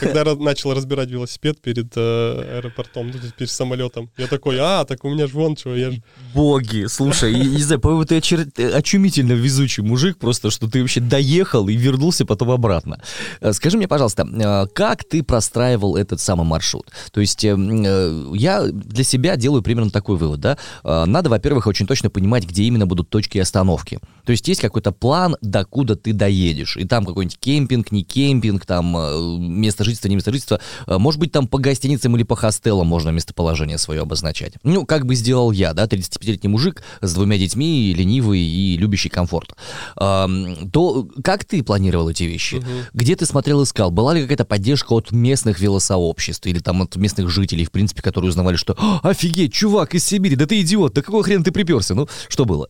[0.01, 4.11] Когда начал разбирать велосипед перед э, аэропортом, ну, перед самолетом.
[4.19, 6.03] Я такой, а, так у меня же вон чего, я же...
[6.35, 10.81] Боги, слушай, я не знаю, по-моему, ты очер- ты очумительно везучий мужик, просто что ты
[10.83, 13.01] вообще доехал и вернулся потом обратно.
[13.41, 16.91] Э, Скажи мне, пожалуйста, э, как ты простраивал этот самый маршрут?
[17.11, 20.59] То есть э, м, э, я для себя делаю примерно такой вывод, да?
[20.85, 23.99] Э, Надо, во-первых, очень точно понимать, где именно будут точки остановки.
[24.29, 26.77] То есть есть какой-то план, докуда ты доедешь.
[26.77, 30.61] И там какой-нибудь кемпинг, не кемпинг, там э, место жительства, не место жительства.
[30.87, 34.53] Э, Может быть, там по гостиницам или по хостелам можно местоположение свое обозначать.
[34.65, 39.57] Ну, как бы сделал я, да, 35-летний мужик с двумя детьми, ленивый и любящий комфорт.
[39.99, 42.63] Эм, То как ты планировал эти вещи?
[42.93, 43.91] Где ты смотрел, искал?
[43.91, 48.29] Была ли какая-то поддержка от местных велосообществ или там от местных жителей, в принципе, которые
[48.29, 51.95] узнавали, что «А, офигеть, чувак из Сибири, да ты идиот, да какого хрена ты приперся?
[51.95, 52.69] Ну, что было?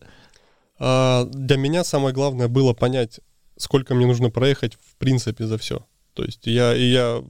[0.79, 3.19] А, для меня самое главное было понять,
[3.57, 5.85] сколько мне нужно проехать в принципе за все.
[6.13, 7.23] То есть я, я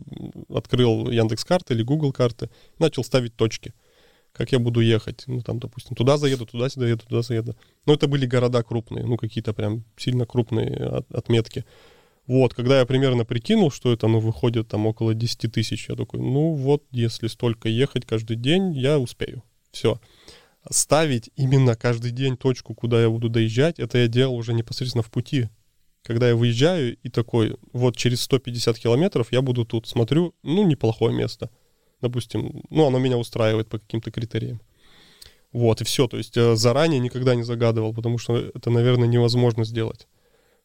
[0.50, 3.74] открыл Яндекс карты или Google карты, начал ставить точки,
[4.32, 5.24] как я буду ехать.
[5.28, 7.56] Ну, там, допустим, туда заеду, туда сюда еду, туда заеду.
[7.86, 11.66] Но это были города крупные, ну, какие-то прям сильно крупные от- отметки.
[12.26, 16.20] Вот, когда я примерно прикинул, что это, ну, выходит там около 10 тысяч, я такой,
[16.20, 19.44] ну, вот, если столько ехать каждый день, я успею.
[19.72, 20.00] Все.
[20.70, 25.10] Ставить именно каждый день точку, куда я буду доезжать, это я делал уже непосредственно в
[25.10, 25.50] пути.
[26.04, 31.14] Когда я выезжаю и такой, вот через 150 километров я буду тут, смотрю, ну, неплохое
[31.14, 31.50] место.
[32.02, 34.62] Допустим, ну, оно меня устраивает по каким-то критериям.
[35.52, 36.08] Вот, и все.
[36.08, 40.08] То есть э, заранее никогда не загадывал, потому что это, наверное, невозможно сделать.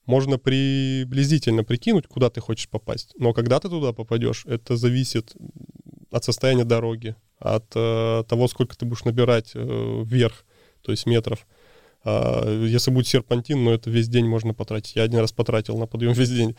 [0.07, 3.15] Можно приблизительно прикинуть, куда ты хочешь попасть.
[3.19, 5.35] Но когда ты туда попадешь, это зависит
[6.11, 10.45] от состояния дороги, от э, того, сколько ты будешь набирать э, вверх,
[10.83, 11.47] то есть метров.
[12.03, 14.97] А, если будет серпантин, ну это весь день можно потратить.
[14.97, 16.57] Я один раз потратил на подъем весь день.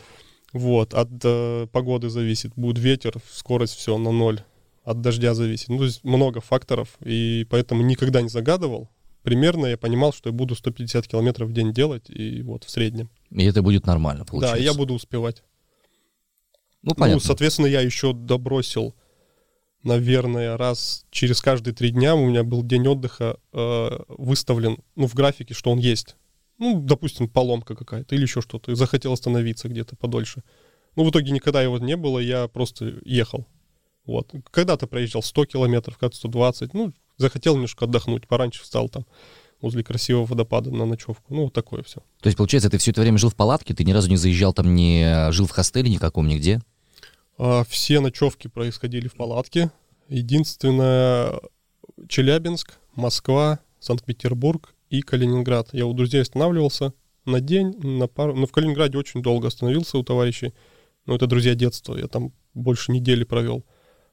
[0.52, 2.52] Вот, от э, погоды зависит.
[2.54, 4.40] Будет ветер, скорость все на ноль.
[4.84, 5.68] От дождя зависит.
[5.68, 8.88] Ну, то есть много факторов, и поэтому никогда не загадывал.
[9.24, 13.10] Примерно я понимал, что я буду 150 километров в день делать, и вот в среднем.
[13.32, 14.56] И это будет нормально, получается.
[14.56, 15.42] Да, я буду успевать.
[16.82, 17.14] Ну, понятно.
[17.14, 18.94] Ну, соответственно, я еще добросил,
[19.82, 25.14] наверное, раз через каждые три дня у меня был день отдыха э, выставлен, ну, в
[25.14, 26.16] графике, что он есть.
[26.58, 28.72] Ну, допустим, поломка какая-то или еще что-то.
[28.72, 30.42] И захотел остановиться где-то подольше.
[30.96, 33.46] Ну, в итоге никогда его не было, я просто ехал.
[34.06, 34.32] Вот.
[34.50, 36.72] Когда-то проезжал 100 километров, когда-то 120.
[36.74, 38.26] Ну, захотел немножко отдохнуть.
[38.26, 39.04] Пораньше встал там
[39.60, 41.34] возле красивого водопада на ночевку.
[41.34, 42.00] Ну, вот такое все.
[42.20, 44.52] То есть, получается, ты все это время жил в палатке, ты ни разу не заезжал
[44.52, 46.60] там, не жил в хостеле никаком, нигде?
[47.38, 49.70] А, Все ночевки происходили в палатке.
[50.08, 51.40] Единственное,
[52.08, 55.68] Челябинск, Москва, Санкт-Петербург и Калининград.
[55.72, 56.92] Я у друзей останавливался
[57.24, 58.34] на день, на пару...
[58.34, 60.54] Но в Калининграде очень долго остановился у товарищей.
[61.06, 63.64] Но это друзья детства, я там больше недели провел.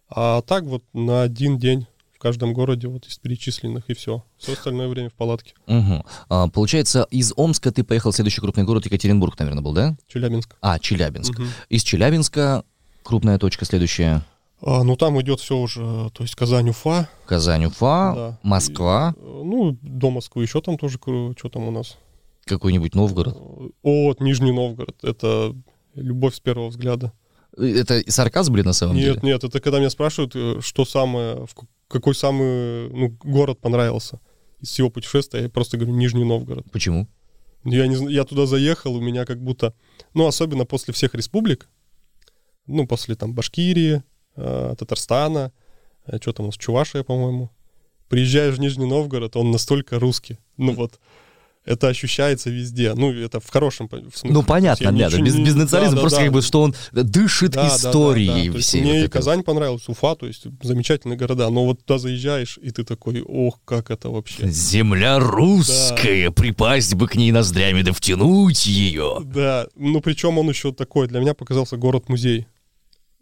[0.10, 4.24] А так вот на один день в каждом городе вот из перечисленных и все.
[4.38, 5.56] Все остальное время в палатке.
[5.68, 6.06] Угу.
[6.30, 9.98] А, получается, из Омска ты поехал в следующий крупный город Екатеринбург, наверное, был, да?
[10.08, 10.56] Челябинск.
[10.62, 11.38] А, Челябинск.
[11.38, 11.50] Мгм.
[11.70, 12.64] Из Челябинска
[13.04, 14.24] крупная точка следующая.
[14.62, 17.10] А, ну там идет все уже, то есть Казань, Уфа.
[17.26, 18.40] Казань, Уфа, Да.
[18.44, 21.98] Москва, Э, Ну, до Москвы еще там тоже, что там у нас?
[22.46, 23.38] какой-нибудь Новгород.
[23.84, 24.98] О, Нижний Новгород.
[25.02, 25.56] Это
[25.96, 27.14] любовь с первого взгляда.
[27.58, 29.20] Это сарказм, блин, на самом Нет, деле?
[29.24, 31.46] нет, это когда меня спрашивают, э, что самое,
[31.88, 34.20] какой самый ну, город понравился
[34.60, 36.66] из всего путешествия, я просто говорю Нижний Новгород.
[36.72, 37.08] Почему?
[37.64, 39.74] Я, не, я туда заехал, у меня как будто,
[40.14, 41.70] ну, особенно после всех республик,
[42.68, 44.04] ну, после там Башкирии,
[44.36, 45.52] э, Татарстана,
[46.22, 47.50] что там у нас, Чувашия, по-моему.
[48.10, 50.38] Приезжаешь в Нижний Новгород, он настолько русский.
[50.58, 51.00] Ну вот,
[51.66, 52.94] это ощущается везде.
[52.94, 54.32] Ну, это в хорошем в смысле.
[54.32, 56.26] Ну, понятно, да, да, ничего без, без национализма, да, да, просто да.
[56.26, 58.52] как бы, что он дышит Да, да, да, историей да.
[58.52, 58.82] То есть всей.
[58.82, 59.12] Мне вот.
[59.12, 63.60] Казань понравилась, Уфа, то есть замечательные города, но вот туда заезжаешь, и ты такой, ох,
[63.64, 64.48] как это вообще.
[64.50, 69.20] Земля русская, припасть бы к ней ноздрями, да втянуть ее.
[69.24, 72.48] Да, ну причем он еще такой, для меня показался город-музей.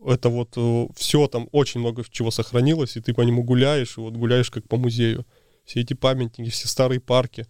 [0.05, 0.57] Это вот
[0.95, 4.67] все там очень много чего сохранилось, и ты по нему гуляешь, и вот гуляешь как
[4.67, 5.25] по музею.
[5.65, 7.45] Все эти памятники, все старые парки.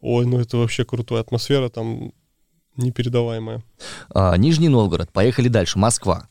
[0.00, 2.12] Ой, ну это вообще крутая атмосфера там
[2.76, 3.62] непередаваемая.
[4.14, 6.28] А, Нижний Новгород, поехали дальше, Москва.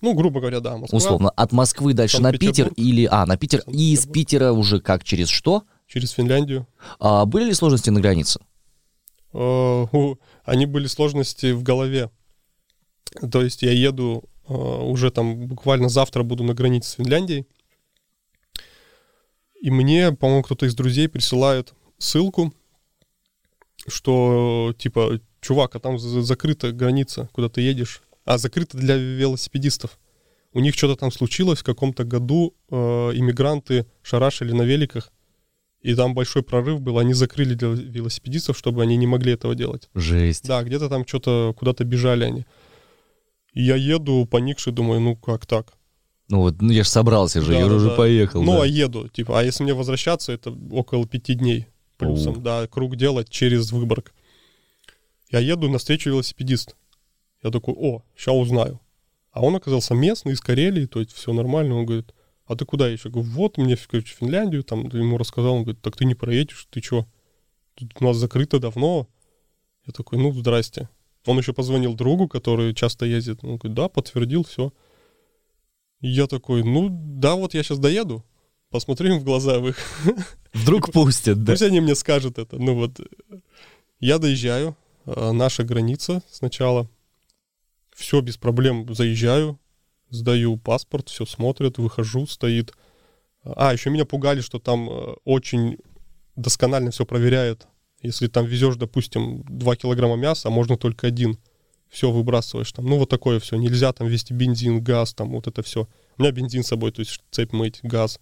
[0.00, 0.96] Ну, грубо говоря, да, Москва.
[0.96, 3.06] Условно, от Москвы дальше на Питер или...
[3.10, 3.62] А, на Питер.
[3.66, 4.06] И из.
[4.06, 5.64] Питера уже как, через что?
[5.86, 6.66] Через Финляндию.
[6.98, 8.40] А, были ли сложности на границе?
[9.32, 9.86] Э,
[10.44, 12.10] Они были сложности в голове.
[13.30, 17.46] То есть я еду э, уже там буквально завтра буду на границе с Финляндией.
[19.60, 22.52] И мне, по-моему, кто-то из друзей присылает ссылку,
[23.86, 28.02] что типа, чувак, а там за- закрыта граница, куда ты едешь.
[28.24, 29.98] А, закрыта для велосипедистов.
[30.52, 35.12] У них что-то там случилось в каком-то году, э, иммигранты шарашили на великах,
[35.80, 39.88] и там большой прорыв был, они закрыли для велосипедистов, чтобы они не могли этого делать.
[39.94, 40.46] Жесть.
[40.46, 42.46] Да, где-то там что-то, куда-то бежали они.
[43.52, 45.72] И я еду, поникший, думаю, ну как так?
[46.28, 47.96] Ну вот, ну я же собрался же, Да, я да, уже да.
[47.96, 48.42] поехал.
[48.42, 48.62] Ну, да.
[48.62, 52.40] а еду, типа, а если мне возвращаться, это около пяти дней плюсом, Оу.
[52.40, 54.14] да, круг делать через Выборг.
[55.30, 56.76] Я еду навстречу велосипедист.
[57.42, 58.80] Я такой, о, сейчас узнаю.
[59.32, 61.76] А он оказался местный, из Карелии, то есть все нормально.
[61.76, 62.12] Он говорит,
[62.46, 63.08] а ты куда еще?
[63.08, 66.14] Я говорю, вот мне короче, в Финляндию, там ему рассказал, он говорит, так ты не
[66.14, 67.06] проедешь, ты что?
[67.74, 69.08] Тут у нас закрыто давно.
[69.86, 70.88] Я такой, ну, здрасте.
[71.26, 73.44] Он еще позвонил другу, который часто ездит.
[73.44, 74.72] Он говорит, да, подтвердил, все.
[76.00, 78.24] И я такой, ну, да, вот я сейчас доеду,
[78.70, 79.76] посмотрю им в глаза в их.
[80.54, 81.52] Вдруг пустят, да.
[81.52, 82.56] Пусть они мне скажут это.
[82.56, 82.98] Ну вот,
[83.98, 86.88] я доезжаю, э, наша граница сначала.
[87.94, 89.58] Все без проблем заезжаю,
[90.08, 92.72] сдаю паспорт, все смотрят, выхожу, стоит.
[93.44, 95.76] А, еще меня пугали, что там э, очень
[96.34, 97.66] досконально все проверяют.
[98.02, 101.38] Если там везешь, допустим, 2 килограмма мяса, а можно только один.
[101.88, 102.86] Все выбрасываешь там.
[102.86, 103.56] Ну, вот такое все.
[103.56, 105.88] Нельзя там вести бензин, газ, там вот это все.
[106.16, 108.20] У меня бензин с собой, то есть цепь мыть, газ.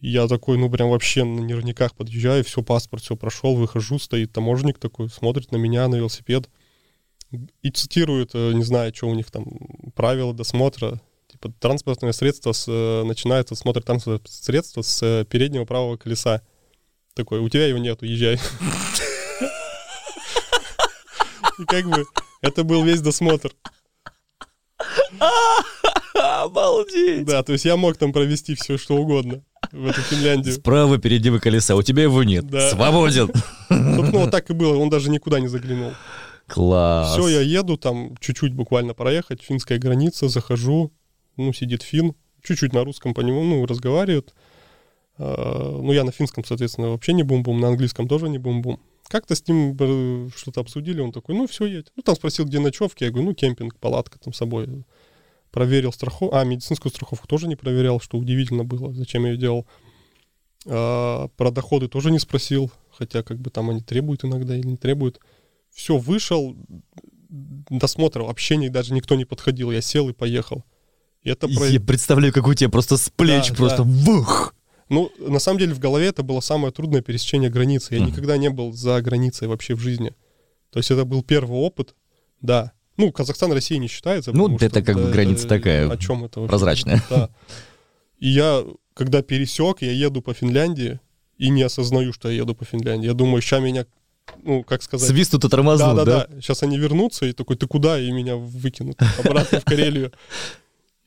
[0.00, 4.78] Я такой, ну, прям вообще на нервниках подъезжаю, все, паспорт, все прошел, выхожу, стоит таможенник
[4.78, 6.48] такой, смотрит на меня, на велосипед,
[7.62, 9.44] и цитирует, э, не знаю, что у них там,
[9.96, 15.96] правила досмотра, типа, транспортное средство с, э, начинается осмотр транспортного средства с э, переднего правого
[15.96, 16.42] колеса.
[17.18, 18.38] Такой, у тебя его нет, уезжай.
[21.58, 22.04] И как бы,
[22.42, 23.50] это был весь досмотр.
[26.14, 27.24] Обалдеть.
[27.24, 30.54] Да, то есть я мог там провести все, что угодно в эту Финляндию.
[30.54, 32.46] Справа переднего колеса, у тебя его нет.
[32.46, 32.70] Да.
[32.70, 33.32] Свободен.
[33.68, 35.92] Собственно, вот так и было, он даже никуда не заглянул.
[36.46, 37.14] Класс.
[37.14, 40.92] Все, я еду, там чуть-чуть буквально проехать, финская граница, захожу,
[41.36, 44.34] ну, сидит фин, чуть-чуть на русском по нему, ну, разговаривают.
[45.18, 48.78] А, Ну, я на финском, соответственно, вообще не бум-бум, на английском тоже не бум-бум.
[49.08, 51.86] Как-то с ним э, что-то обсудили, он такой, ну, все, едь.
[51.96, 54.68] Ну, там спросил, где ночевки, я говорю, ну, кемпинг, палатка там с собой.
[55.50, 59.66] Проверил страховку, а, медицинскую страховку тоже не проверял, что удивительно было, зачем я ее делал.
[60.66, 64.76] А, Про доходы тоже не спросил, хотя как бы там они требуют иногда или не
[64.76, 65.20] требуют.
[65.74, 66.54] Все, вышел,
[67.30, 70.64] досмотра вообще не, даже никто не подходил, я сел и поехал.
[71.22, 73.82] И это про- Я представляю, как у тебя просто с плеч Да, просто да.
[73.84, 74.54] вух.
[74.88, 77.94] Ну, на самом деле в голове это было самое трудное пересечение границы.
[77.94, 78.10] Я Мгм.
[78.10, 80.14] никогда не был за границей вообще в жизни.
[80.70, 81.94] То есть это был первый опыт,
[82.40, 82.72] да.
[82.96, 84.32] Ну, Казахстан Россия не считается.
[84.32, 86.50] Ну, это что, как бы да, граница это- такая, О чем это вообще?
[86.50, 87.02] прозрачная.
[87.10, 87.30] Да.
[88.18, 90.98] И я, когда пересек, я еду по Финляндии
[91.36, 93.06] и не осознаю, что я еду по Финляндии.
[93.06, 93.86] Я думаю, сейчас меня,
[94.42, 95.08] ну, как сказать...
[95.08, 96.18] Свистнут и тормознут, да, да?
[96.20, 96.40] да, да.
[96.40, 98.00] Сейчас они вернутся, и такой, ты куда?
[98.00, 100.12] И меня выкинут обратно в Карелию.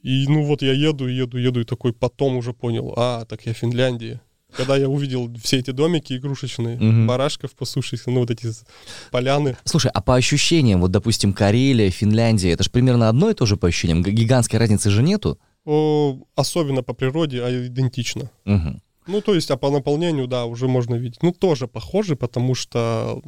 [0.03, 3.53] И ну вот я еду, еду, еду, и такой потом уже понял, а, так я
[3.53, 4.19] в Финляндии.
[4.57, 7.07] Когда я увидел все эти домики игрушечные, Мгм.
[7.07, 8.49] барашков пасущихся, ну вот эти
[9.09, 9.55] поляны.
[9.63, 13.55] Слушай, а по ощущениям, вот, допустим, Карелия, Финляндия, это же примерно одно и то же
[13.55, 14.03] по ощущениям?
[14.03, 15.37] Гигантской разницы же нету?
[15.63, 18.29] О, особенно по природе, а идентично.
[18.45, 18.81] Мгм.
[19.07, 21.23] Ну, то есть, а по наполнению, да, уже можно видеть.
[21.23, 23.21] Ну, тоже похоже, потому что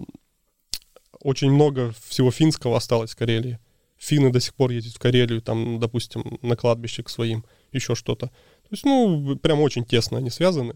[1.21, 3.59] очень много всего финского осталось в Карелии.
[4.03, 8.27] Финны до сих пор ездят в Карелию, там, допустим, на кладбище к своим, еще что-то.
[8.27, 10.75] То есть, ну, прям очень тесно они связаны.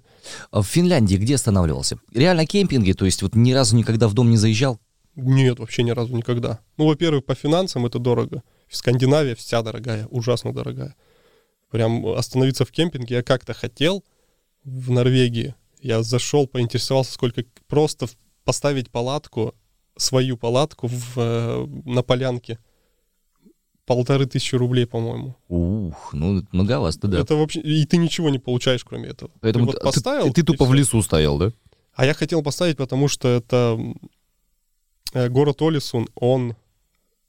[0.51, 1.99] А в Финляндии где останавливался?
[2.13, 4.79] Реально кемпинги, то есть вот ни разу никогда в дом не заезжал?
[5.15, 6.59] Нет, вообще ни разу никогда.
[6.77, 8.43] Ну, во-первых, по финансам это дорого.
[8.69, 10.95] Скандинавия вся дорогая, ужасно дорогая.
[11.69, 14.05] Прям остановиться в кемпинге я как-то хотел
[14.63, 15.53] в Норвегии.
[15.81, 18.07] Я зашел, поинтересовался, сколько просто
[18.45, 19.53] поставить палатку,
[19.97, 22.59] свою палатку в, э, на полянке.
[23.87, 25.37] Полторы тысячи рублей, по-моему.
[25.47, 27.21] Ух, ну многовато, да.
[27.21, 27.61] Это вообще...
[27.61, 29.31] И ты ничего не получаешь, кроме этого.
[29.39, 30.25] Поэтому ты вот ты- поставил...
[30.25, 30.77] ты, ты и тупо в всё.
[30.77, 31.53] лесу стоял, да?
[31.93, 33.79] А я хотел поставить, потому что это
[35.13, 36.57] э, город Олисун, он,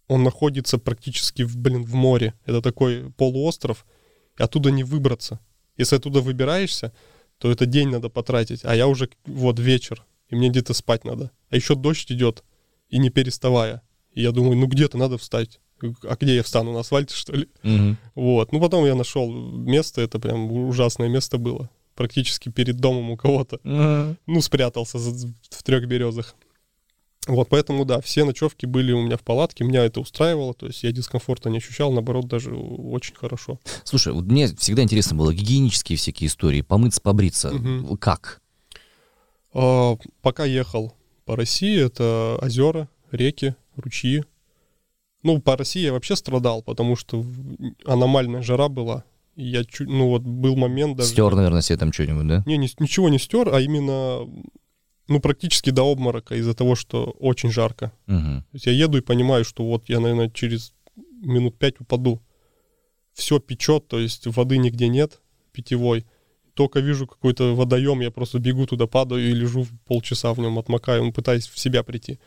[0.09, 2.35] он находится практически, в, блин, в море.
[2.45, 3.87] Это такой полуостров,
[4.37, 5.39] и оттуда не выбраться.
[5.77, 6.93] Если оттуда выбираешься,
[7.39, 11.31] то это день надо потратить, а я уже вот вечер, и мне где-то спать надо.
[11.51, 12.43] А еще дождь идет,
[12.89, 13.83] и не переставая.
[14.11, 15.61] И я думаю, ну где-то надо встать.
[16.09, 17.49] А где я встану, на асфальте, что ли?
[17.63, 17.97] Мгм.
[18.15, 18.53] Вот.
[18.53, 21.71] Ну, потом я нашел место, это прям ужасное место было.
[21.95, 23.59] Практически перед домом у кого-то
[24.27, 26.35] ну, спрятался за- в трех березах.
[27.27, 30.83] Вот, поэтому, да, все ночевки были у меня в палатке, меня это устраивало, то есть
[30.83, 33.59] я дискомфорта не ощущал, наоборот, даже очень хорошо.
[33.85, 37.51] Слушай, вот мне всегда интересно было гигиенические всякие истории, помыться, побриться.
[37.51, 37.99] Мгм.
[37.99, 38.41] Как?
[39.53, 40.95] А, пока ехал
[41.27, 44.25] по России, это озера, реки, ручьи.
[45.23, 47.25] Ну, по России я вообще страдал, потому что
[47.85, 49.05] аномальная жара была.
[49.35, 51.11] Я чуть, ну вот был момент даже...
[51.11, 52.43] Стер, наверное, себе там что-нибудь, да?
[52.47, 54.27] Не, ни- ничего не стер, а именно,
[55.07, 57.93] ну, практически до обморока из-за того, что очень жарко.
[58.07, 58.43] Мгм.
[58.43, 60.73] То есть я еду и понимаю, что вот я, наверное, через
[61.23, 62.21] минут пять упаду.
[63.13, 65.21] Все печет, то есть воды нигде нет,
[65.53, 66.05] питьевой.
[66.55, 71.13] Только вижу какой-то водоем, я просто бегу туда, падаю и лежу полчаса в нем, отмокаю,
[71.13, 72.19] пытаюсь в себя прийти.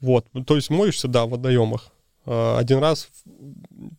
[0.00, 1.92] Вот, ну, то есть моешься, да, в водоемах.
[2.26, 3.08] А, Один раз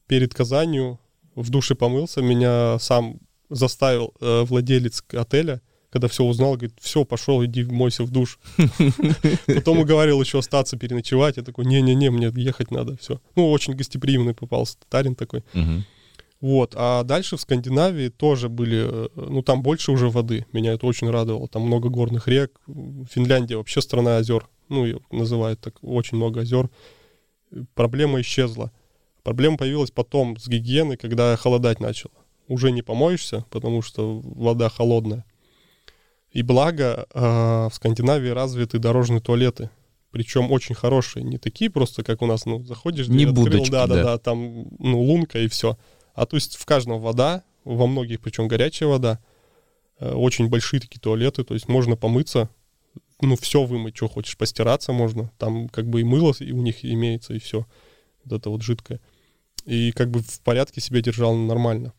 [0.08, 1.00] перед Казанью
[1.36, 7.44] в душе помылся, меня сам заставил э, владелец отеля, когда все узнал, говорит, все, пошел,
[7.46, 8.40] иди мойся в душ.
[9.46, 11.38] Потом уговорил еще остаться, переночевать.
[11.38, 13.22] Я такой, не-не-не, мне ехать надо, все.
[13.36, 15.44] Ну, очень гостеприимный попался татарин такой.
[16.42, 20.86] Вот, а дальше в Скандинавии тоже были, э, ну, там больше уже воды, меня это
[20.86, 22.60] очень радовало, там много горных рек,
[23.10, 26.70] Финляндия вообще страна озер, ну, ее называют так, очень много озер.
[27.74, 28.72] Проблема исчезла.
[29.24, 32.14] Проблема появилась потом с гигиеной, когда холодать начало.
[32.48, 35.26] Уже не помоешься, потому что вода холодная.
[36.32, 39.70] И благо, э, в Скандинавии развиты дорожные туалеты.
[40.12, 41.24] Причем очень хорошие.
[41.24, 43.88] Не такие просто, как у нас, ну, заходишь, Не открыл, будочки, да.
[43.88, 45.78] да-да-да, там, ну, лунка и все.
[46.14, 49.20] А то есть в каждом вода, во многих, причем горячая вода,
[50.00, 52.50] э, очень большие такие туалеты, то есть можно помыться,
[53.22, 56.84] ну, все вымыть, что хочешь, постираться можно, там как бы и мыло и у них
[56.84, 57.66] имеется, и все,
[58.24, 59.00] вот это вот жидкое.
[59.66, 61.94] И как бы в порядке себя держал нормально.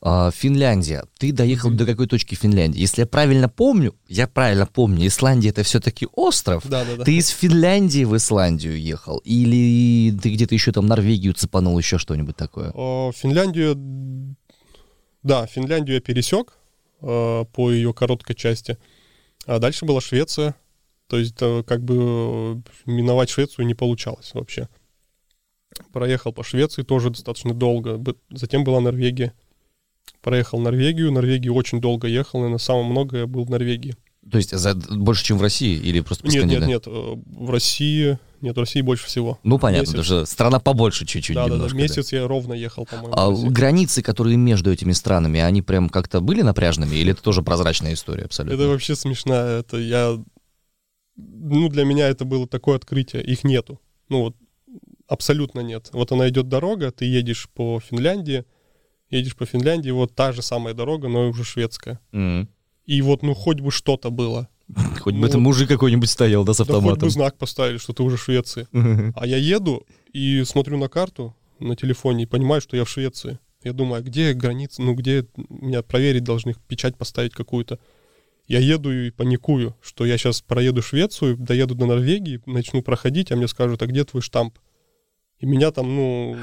[0.00, 1.04] А, Финляндия.
[1.18, 2.80] Ты доехал до какой точки Финляндии?
[2.80, 6.66] Если я правильно помню, я правильно помню, Исландия это все-таки остров.
[6.68, 7.04] Да-да-да.
[7.04, 9.18] Ты из Финляндии в Исландию ехал?
[9.18, 12.72] Или ты где-то еще там Норвегию цепанул, еще что-нибудь такое?
[12.74, 14.36] Э, Финляндию,
[15.22, 16.54] да, Финляндию я пересек
[17.00, 18.78] э, по ее короткой части.
[19.46, 20.54] А дальше была Швеция.
[21.08, 24.68] То есть э, как бы э, миновать Швецию не получалось вообще.
[25.92, 28.02] Проехал по Швеции тоже достаточно долго.
[28.30, 29.34] Затем была Норвегия.
[30.20, 31.12] Проехал Норвегию.
[31.12, 32.40] Норвегию очень долго ехал.
[32.40, 33.96] Наверное, самое я был в Норвегии.
[34.30, 35.76] То есть за, больше, чем в России?
[35.76, 36.82] Или просто по Нет, нет, нет.
[36.86, 38.18] э, В России...
[38.40, 39.38] Нет, в России больше всего.
[39.44, 39.90] Ну, понятно, Месяц.
[39.92, 41.54] потому что страна побольше чуть-чуть Да, да, да.
[41.54, 41.76] немножко.
[41.76, 41.82] да.
[41.82, 43.14] Месяц я ровно ехал, по-моему.
[43.14, 46.96] А границы, которые между этими странами, они прям как-то были напряжными?
[46.96, 48.54] Или это тоже прозрачная история абсолютно?
[48.60, 49.60] Это вообще смешная.
[49.60, 50.18] Это я...
[51.16, 53.22] Ну, для меня это было такое открытие.
[53.22, 53.80] Их нету.
[54.08, 54.36] Ну, вот
[55.06, 55.90] абсолютно нет.
[55.92, 58.44] Вот она идет дорога, ты едешь по Финляндии,
[59.10, 62.00] едешь по Финляндии, вот та же самая дорога, но уже шведская.
[62.12, 62.48] М.
[62.92, 64.48] И вот, ну, хоть бы что-то было.
[65.00, 67.08] Хоть бы Ну, это мужик какой-нибудь стоял, да, с Да хоть автоматом.
[67.08, 68.68] бы знак поставили, что ты уже в Швеции.
[69.16, 73.38] А я еду и смотрю на карту на телефоне и понимаю, что я в Швеции.
[73.64, 77.78] Я думаю, а где граница, ну где меня проверить должны, печать поставить какую-то.
[78.46, 83.36] Я еду и паникую, что я сейчас проеду Швецию, доеду до Норвегии, начну проходить, а
[83.36, 84.58] мне скажут, а где твой штамп?
[85.38, 86.36] И меня там, ну,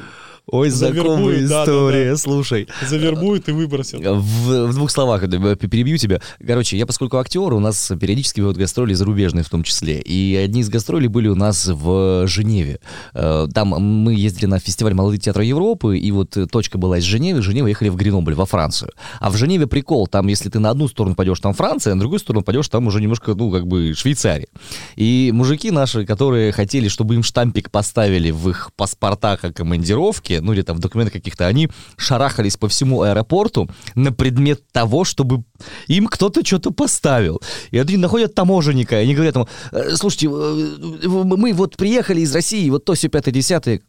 [0.51, 2.67] Ой, знакомая Завербуют, да, да, история, слушай.
[2.87, 4.01] завербуют и выбросят.
[4.01, 6.21] В, в двух словах э, перебью тебя.
[6.45, 9.99] Короче, я поскольку актер, у нас периодически бывают гастроли зарубежные в том числе.
[9.99, 12.79] И одни из гастролей были у нас в Женеве.
[13.13, 17.03] Э, Там мы ездили на фестиваль Молодые театры Европы, и вот э, точка была из
[17.03, 18.91] Женевы, из Женевы ехали в Гренобль, во Францию.
[19.19, 21.99] А в Женеве прикол, там если ты на одну сторону пойдешь, там Франция, а на
[21.99, 24.47] другую сторону пойдешь, там уже немножко, ну, как бы Швейцария.
[24.95, 30.53] И мужики наши, которые хотели, чтобы им штампик поставили в их паспортах о командировке, ну
[30.53, 35.43] или там в документах каких-то, они шарахались по всему аэропорту на предмет того, чтобы
[35.87, 37.41] им кто-то что-то поставил.
[37.71, 42.33] И они находят таможенника, и они говорят ему, «Э, слушайте, э, мы вот приехали из
[42.33, 43.81] России, вот то все пятое, десятое.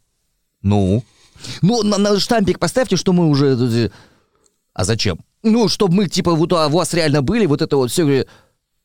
[0.61, 1.03] Ну?
[1.61, 3.57] Ну, на, на штампик поставьте, что мы уже...
[3.59, 3.89] э,
[4.73, 5.19] А зачем?
[5.43, 8.25] Ну, чтобы мы, типа, вот а у вас реально были, вот это вот все.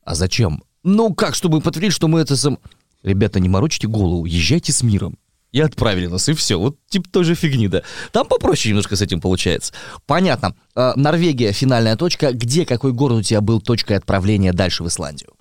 [0.03, 0.63] А зачем?
[0.83, 2.59] Ну как, чтобы подтвердить, что мы это сам...
[3.03, 5.17] Ребята, не морочите голову, езжайте с миром.
[5.51, 6.59] И отправили нас, и все.
[6.59, 7.81] Вот типа той же фигни, да.
[8.11, 9.73] Там попроще немножко с этим получается.
[10.05, 10.55] Понятно.
[10.75, 12.33] Э, Норвегия финальная точка.
[12.33, 15.33] Где, какой город у тебя был точкой отправления дальше в Исландию?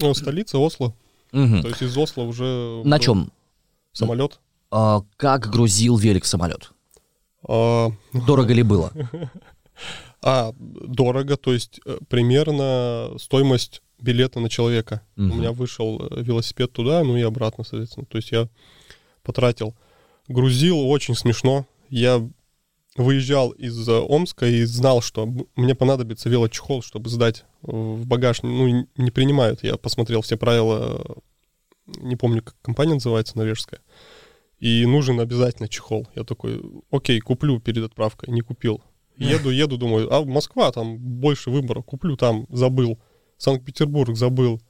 [0.00, 0.94] Ну, столица Осло.
[1.32, 1.62] Мгм.
[1.62, 2.82] То есть из Осло уже...
[2.84, 3.32] На чем?
[3.92, 4.38] Самолет.
[4.70, 6.72] А, как грузил велик в самолет?
[7.46, 8.92] А, Дорого ли было?
[10.22, 15.02] а, дорого, то есть э, примерно стоимость билета на человека.
[15.16, 15.30] Мгм.
[15.30, 18.06] У меня вышел э, велосипед туда, ну и обратно, соответственно.
[18.06, 18.48] То есть я
[19.24, 19.74] потратил.
[20.28, 21.66] Грузил очень смешно.
[21.90, 22.26] Я
[22.96, 28.42] выезжал из э, Омска и знал, что мне понадобится велочехол, чтобы сдать э, в багаж.
[28.42, 29.64] Ну, не принимают.
[29.64, 31.02] Я посмотрел все правила,
[31.86, 33.80] э, не помню, как компания называется, норвежская.
[34.58, 36.08] И нужен обязательно чехол.
[36.14, 38.32] Я такой, окей, куплю перед отправкой.
[38.32, 38.80] Не купил.
[39.16, 41.82] Еду, еду, думаю, а Москва, там больше выбора.
[41.82, 42.98] Куплю там, забыл.
[43.36, 44.60] Санкт-Петербург, забыл.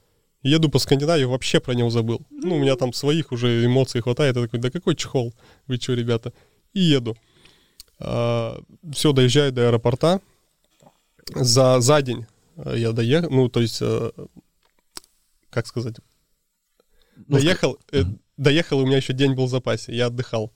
[0.45, 2.21] Еду по Скандинавии, вообще про него забыл.
[2.29, 4.35] Ну, у меня там своих уже эмоций хватает.
[4.35, 5.33] Я такой, да какой чехол?
[5.67, 6.33] Вы что, ребята?
[6.73, 7.17] И еду.
[7.97, 10.21] все, доезжаю до аэропорта.
[11.33, 12.25] За, за день
[12.57, 14.11] э, я доехал, ну, то есть, э,
[15.49, 15.95] как сказать,
[17.15, 18.03] Ну, доехал, э,
[18.37, 20.51] доехал, и у меня еще день был в запасе, я отдыхал.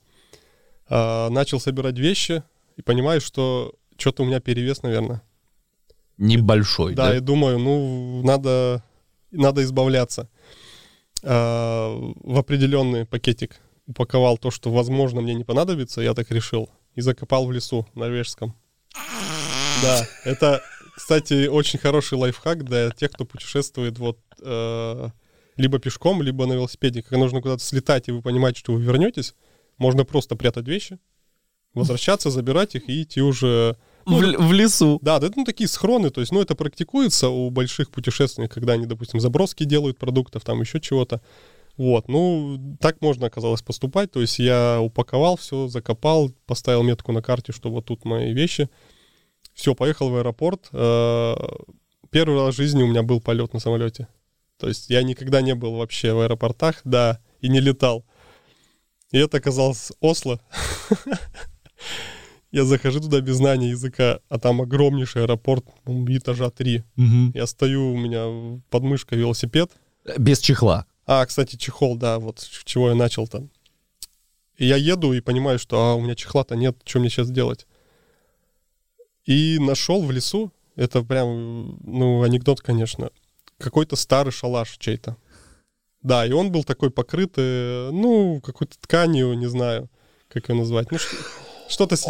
[0.88, 2.42] А, начал собирать вещи
[2.76, 5.22] и понимаю, что что-то у меня перевес, наверное.
[6.18, 7.16] Небольшой, Да, да?
[7.16, 8.84] и думаю, ну, надо,
[9.30, 10.28] надо избавляться.
[11.22, 17.00] А, в определенный пакетик упаковал то, что, возможно, мне не понадобится, я так решил, и
[17.00, 18.54] закопал в лесу норвежском.
[19.82, 20.62] Да, это,
[20.94, 25.08] кстати, очень хороший лайфхак для тех, кто путешествует вот э,
[25.56, 27.02] либо пешком, либо на велосипеде.
[27.02, 29.34] Когда нужно куда-то слетать, и вы понимаете, что вы вернетесь,
[29.78, 30.98] можно просто прятать вещи,
[31.74, 33.76] возвращаться, забирать их и идти уже...
[34.06, 34.98] ну, В, в лесу.
[35.02, 38.74] да, да, это ну, такие схроны, то есть, ну, это практикуется у больших путешественников, когда
[38.74, 41.20] они, допустим, заброски делают продуктов, там еще чего-то.
[41.76, 47.22] Вот, ну, так можно оказалось поступать, то есть я упаковал все, закопал, поставил метку на
[47.22, 48.68] карте, что вот тут мои вещи.
[49.54, 50.68] Все, поехал в аэропорт.
[50.72, 51.34] Э,
[52.10, 54.08] Первый раз в жизни у меня был полет на самолете.
[54.58, 58.04] То есть я никогда не был вообще в аэропортах, да, и не летал.
[59.12, 60.40] И это оказалось Осло.
[62.52, 66.82] Я захожу туда без знания языка, а там огромнейший аэропорт, этажа 3.
[66.96, 67.32] Мгм.
[67.34, 69.70] Я стою, у меня под мышкой велосипед.
[70.18, 70.86] Без чехла.
[71.06, 73.50] А, кстати, чехол, да, вот с чего я начал там.
[74.56, 77.66] И я еду и понимаю, что а, у меня чехла-то нет, что мне сейчас делать?
[79.24, 83.10] И нашел в лесу, это прям, ну, анекдот, конечно,
[83.58, 85.16] какой-то старый шалаш чей-то.
[86.02, 89.88] Да, и он был такой покрытый, ну, какой-то тканью, не знаю,
[90.28, 90.90] как ее назвать.
[90.90, 90.98] Ну,
[91.70, 91.96] что-то...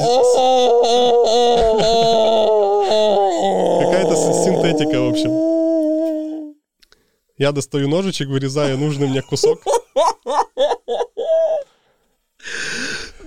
[3.81, 6.55] Какая-то синтетика, в общем.
[7.39, 9.61] Я достаю ножичек, вырезаю нужный мне кусок.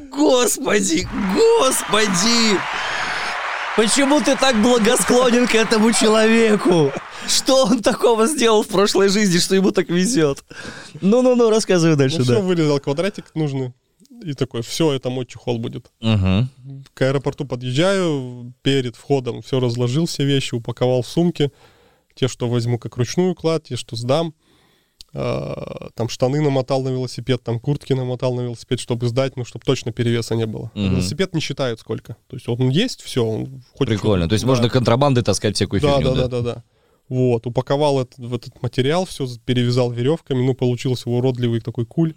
[0.10, 2.60] Господи, господи!
[3.76, 6.92] Почему ты так благосклонен к этому человеку?
[7.28, 10.44] Что он такого сделал в прошлой жизни, что ему так везет?
[11.02, 12.40] Ну-ну-ну, рассказывай дальше, Ну все, да.
[12.42, 13.74] вырезал квадратик нужный.
[14.24, 15.92] И такой, все, это мой чехол будет.
[16.02, 16.50] Мгм.
[16.94, 21.52] К аэропорту подъезжаю, перед входом все разложил, все вещи, упаковал в сумки.
[22.16, 24.34] Те, что возьму как ручную клад, те, что сдам.
[25.16, 29.64] А, Там штаны намотал на велосипед, там куртки намотал на велосипед, чтобы сдать, ну, чтобы
[29.66, 30.72] точно перевеса не было.
[30.74, 30.92] Мгм.
[30.92, 32.16] Велосипед не считают сколько.
[32.28, 34.24] То есть он есть, все, он хоть Прикольно.
[34.26, 34.30] что-то.
[34.30, 34.50] То есть Да.
[34.50, 36.64] можно контрабанды таскать всякую Да, фигню, да, да, да, да.
[37.14, 42.16] Вот, упаковал этот, в этот материал, все перевязал веревками, ну, получился уродливый такой куль,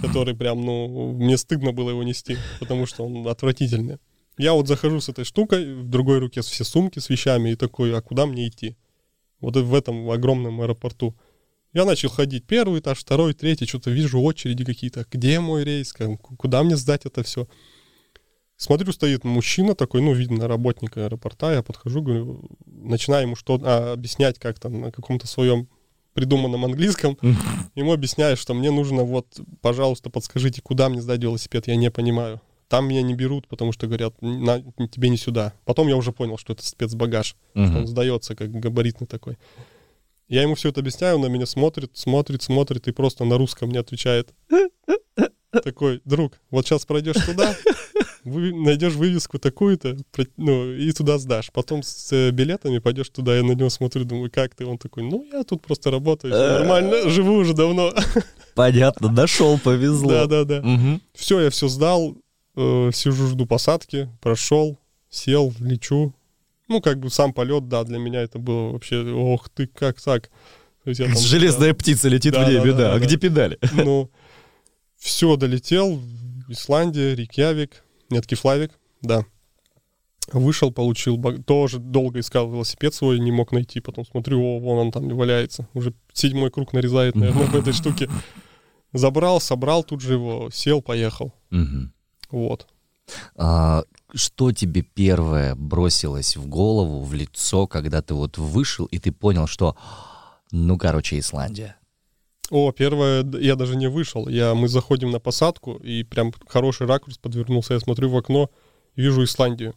[0.00, 3.98] который прям, ну, мне стыдно было его нести, потому что он отвратительный.
[4.38, 7.92] Я вот захожу с этой штукой, в другой руке все сумки с вещами, и такой,
[7.92, 8.76] а куда мне идти?
[9.40, 11.16] Вот в этом огромном аэропорту.
[11.72, 15.06] Я начал ходить первый этаж, второй, третий, что-то вижу очереди какие-то.
[15.10, 15.92] Где мой рейс?
[16.38, 17.48] Куда мне сдать это все?
[18.56, 21.52] Смотрю, стоит мужчина такой, ну, видно, работник аэропорта.
[21.52, 25.68] Я подхожу, говорю, начинаю ему что а, объяснять как-то на каком-то своем
[26.14, 27.18] придуманном английском.
[27.74, 32.40] Ему объясняю, что мне нужно вот, пожалуйста, подскажите, куда мне сдать велосипед, я не понимаю.
[32.68, 35.52] Там меня не берут, потому что говорят, «На, тебе не сюда.
[35.64, 39.36] Потом я уже понял, что это спецбагаж, что он сдается как габаритный такой.
[40.28, 43.68] Я ему все это объясняю, он на меня смотрит, смотрит, смотрит и просто на русском
[43.68, 44.34] мне отвечает.
[45.62, 47.54] Такой, друг, вот сейчас пройдешь туда,
[48.26, 49.96] вы найдешь вывеску такую-то,
[50.36, 51.50] ну, и туда сдашь.
[51.52, 54.66] Потом с э, билетами пойдешь туда, я на него смотрю, думаю, как ты?
[54.66, 57.92] Он такой, ну, я тут просто работаю, всё нормально, живу уже давно.
[58.54, 60.10] Понятно, нашел, повезло.
[60.26, 60.62] Да-да-да.
[61.14, 62.16] Все, я все сдал,
[62.56, 66.12] э, сижу, жду посадки, прошел, сел, лечу.
[66.68, 70.30] Ну, как бы сам полет, да, для меня это было вообще, ох ты, как так.
[70.84, 72.78] Есть там- Железная птица летит Да, в небе, да, да.
[72.88, 73.04] да, А да.
[73.06, 73.58] где педали?
[73.72, 74.10] Ну,
[74.96, 76.00] все, долетел.
[76.48, 79.24] Исландия, Рикьявик, нет, Кефлавик, да.
[80.32, 83.80] Вышел, получил, тоже долго искал велосипед свой, не мог найти.
[83.80, 85.68] Потом смотрю, о, вон он там валяется.
[85.72, 88.10] Уже седьмой круг нарезает, наверное, в этой штуке.
[88.92, 91.32] Забрал, собрал тут же его, сел, поехал.
[92.30, 92.66] Вот.
[93.36, 93.84] А,
[94.14, 99.46] что тебе первое бросилось в голову, в лицо, когда ты вот вышел и ты понял,
[99.46, 99.76] что,
[100.50, 101.76] ну, короче, Исландия?
[102.50, 104.28] О, первое, я даже не вышел.
[104.28, 107.74] Я, мы заходим на посадку, и прям хороший ракурс подвернулся.
[107.74, 108.50] Я смотрю в окно,
[108.94, 109.74] вижу Исландию.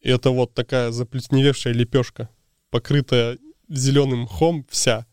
[0.00, 2.28] И это вот такая заплесневевшая лепешка,
[2.70, 3.38] покрытая
[3.68, 5.06] зеленым мхом вся.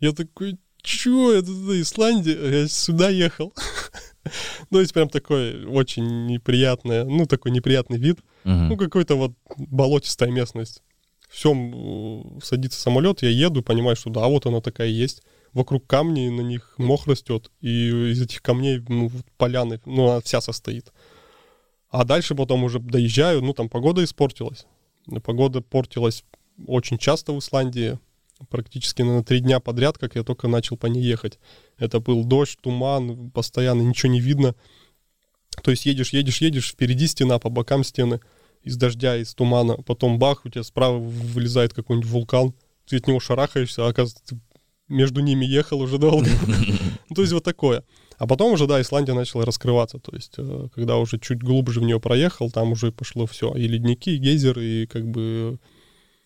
[0.00, 2.62] Я такой, чё, это за Исландия?
[2.62, 3.52] Я сюда ехал.
[4.70, 8.20] Ну, есть прям такой очень неприятный, ну, такой неприятный вид.
[8.44, 10.80] Ну, какой-то вот болотистая местность.
[11.28, 11.52] Все,
[12.40, 15.22] садится самолет, я еду, понимаю, что да, вот она такая есть.
[15.52, 20.40] Вокруг камней, на них мох растет, и из этих камней, ну, поляны, ну, она вся
[20.40, 20.92] состоит.
[21.90, 24.66] А дальше потом уже доезжаю, ну, там погода испортилась.
[25.24, 26.24] Погода портилась
[26.66, 27.98] очень часто в Исландии,
[28.48, 31.38] практически на три дня подряд, как я только начал по ней ехать.
[31.78, 34.54] Это был дождь, туман, постоянно ничего не видно.
[35.62, 38.20] То есть едешь, едешь, едешь, впереди стена, по бокам стены,
[38.62, 39.74] из дождя, из тумана.
[39.74, 42.54] Потом бах, у тебя справа вылезает какой-нибудь вулкан,
[42.86, 44.40] ты от него шарахаешься, а оказывается, ты
[44.88, 46.28] между ними ехал уже долго.
[47.10, 47.84] Ну, То есть вот такое.
[48.16, 49.98] А потом уже, да, Исландия начала раскрываться.
[49.98, 53.52] То есть, э, когда уже чуть глубже в нее проехал, там уже пошло все.
[53.54, 55.58] И ледники, и гейзеры, и как бы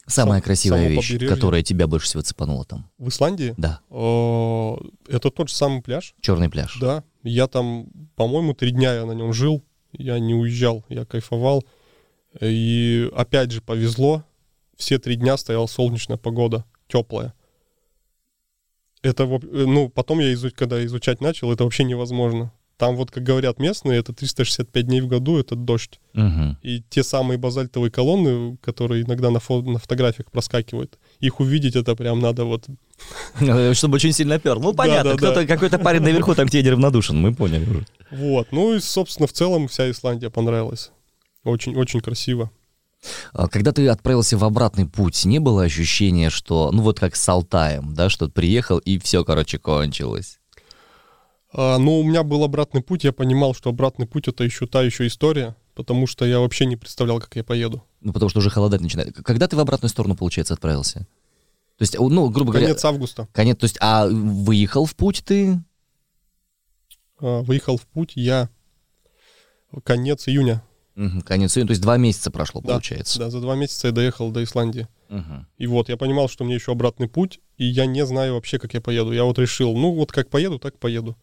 [0.06, 1.28] Самая Сам- красивая вещь, побережье.
[1.28, 2.88] которая тебя больше всего цепанула там.
[2.98, 4.74] в Исландии Да, э,
[5.08, 6.14] это тот же самый пляж.
[6.20, 6.78] черный пляж.
[6.80, 11.64] Да, я там, по-моему, три дня я на нем жил, я не уезжал, я кайфовал.
[12.40, 14.22] И опять же повезло,
[14.76, 17.32] все три дня стояла солнечная погода, теплая.
[19.02, 22.52] Это, э, ну, потом я, изу- когда изучать начал, это вообще невозможно.
[22.78, 25.98] Там вот, как говорят местные, это 365 дней в году, это дождь.
[26.12, 26.58] Мгм.
[26.62, 31.96] И те самые базальтовые колонны, которые иногда на, фо- на фотографиях проскакивают, их увидеть это
[31.96, 32.66] прям надо вот
[33.74, 34.58] Чтобы очень сильно пер.
[34.58, 35.46] Ну, Да, понятно, да, кто-то, да.
[35.46, 37.86] какой-то парень наверху там тебе неравнодушен, мы поняли уже.
[38.10, 38.48] Вот.
[38.52, 40.90] Ну и, собственно, в целом вся Исландия понравилась.
[41.44, 42.50] Очень, очень красиво.
[43.32, 47.28] А Когда ты отправился в обратный путь, не было ощущения, что, ну вот как с
[47.28, 50.38] Алтаем, да, что приехал и все, короче, кончилось?
[51.52, 54.82] А, но у меня был обратный путь, я понимал, что обратный путь это еще та
[54.82, 57.84] еще история, потому что я вообще не представлял, как я поеду.
[58.00, 59.14] Ну, потому что уже холодать начинает.
[59.24, 61.06] Когда ты в обратную сторону, получается, отправился?
[61.78, 62.68] То есть, ну, грубо говоря...
[62.68, 63.28] Конец августа.
[63.32, 65.62] Конец, то есть, а выехал в путь ты?
[67.20, 68.48] А, выехал в путь я
[69.84, 70.62] конец июня.
[71.26, 73.18] Конец июня, то есть два месяца прошло, Да, получается.
[73.18, 74.88] Да, за два месяца я доехал до Исландии.
[75.10, 75.46] Мгм.
[75.58, 78.72] И вот, я понимал, что мне еще обратный путь, и я не знаю вообще, как
[78.72, 79.12] я поеду.
[79.12, 81.16] Я вот решил, ну вот как поеду, так поеду.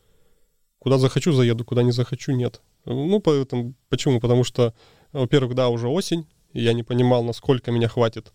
[0.77, 2.61] Куда захочу, заеду, куда не захочу, нет.
[2.85, 4.19] Ну, поэтому, почему?
[4.19, 4.73] Потому что,
[5.11, 8.31] во-первых, да, уже осень, и я не понимал, насколько меня хватит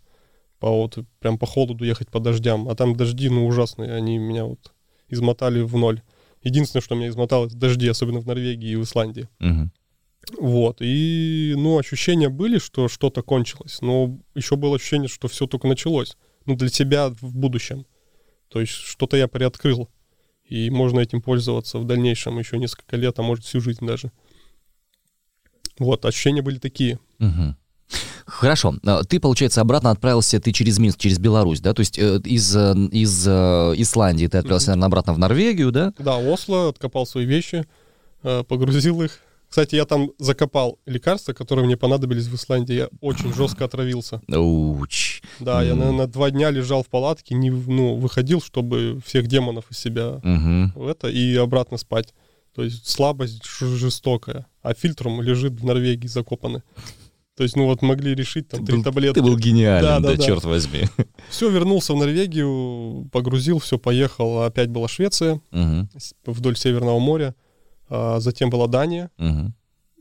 [0.58, 2.68] по вот, прям по холоду ехать по дождям.
[2.68, 4.72] А там дожди, ну, ужасные, они меня вот
[5.08, 6.02] измотали в ноль.
[6.42, 9.28] Единственное, что меня измотало, это дожди, особенно в Норвегии и в Исландии.
[9.38, 9.70] Мгм.
[10.38, 15.68] Вот, и, ну, ощущения были, что что-то кончилось, но еще было ощущение, что все только
[15.68, 16.16] началось.
[16.44, 17.86] Ну, для себя в будущем.
[18.48, 19.88] То есть что-то я приоткрыл,
[20.44, 24.10] и можно этим пользоваться в дальнейшем еще несколько лет, а может всю жизнь даже.
[25.78, 26.98] Вот, ощущения были такие.
[27.18, 27.56] Мгм.
[28.26, 28.74] Хорошо.
[28.84, 31.72] А, Ты, получается, обратно отправился ты через Минск, через Беларусь, да?
[31.72, 35.94] То есть э, из, э, из э, Исландии ты отправился, наверное, обратно в Норвегию, да?
[35.98, 37.64] Да, Осло, откопал свои вещи,
[38.22, 39.20] погрузил их.
[39.48, 42.74] Кстати, я там закопал лекарства, которые мне понадобились в Исландии.
[42.74, 44.20] Я очень жестко отравился.
[44.28, 45.22] Уч.
[45.40, 49.78] Да, я, наверное, два дня лежал в палатке, не, ну, выходил, чтобы всех демонов из
[49.78, 50.20] себя
[50.74, 52.12] в это и обратно спать.
[52.54, 54.46] То есть слабость жестокая.
[54.62, 56.62] А фильтром лежит в Норвегии закопаны.
[57.36, 59.14] То есть, ну вот могли решить там Ты три был- таблетки.
[59.14, 60.22] Ты был гениален, Да, да, да, да.
[60.24, 60.80] черт возьми.
[61.30, 64.42] Все, вернулся в Норвегию, погрузил, все, поехал.
[64.42, 65.40] Опять была Швеция
[65.96, 67.34] с- вдоль Северного моря.
[67.88, 69.10] А затем была Дания.
[69.18, 69.54] Мгм.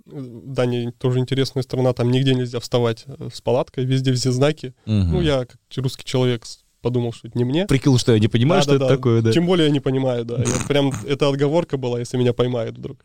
[0.06, 4.74] Дания тоже интересная страна, там нигде нельзя вставать э, с палаткой, везде все знаки.
[4.86, 5.12] Мгм.
[5.14, 6.44] Ну, я как русский человек
[6.82, 7.66] подумал, что это не мне.
[7.66, 8.96] Прикинул, что я не понимаю, что это Да-да-да.
[8.98, 9.32] такое, да.
[9.34, 10.38] Тем более я не понимаю, да.
[10.38, 13.00] Я прям это отговорка была, если меня поймают вдруг.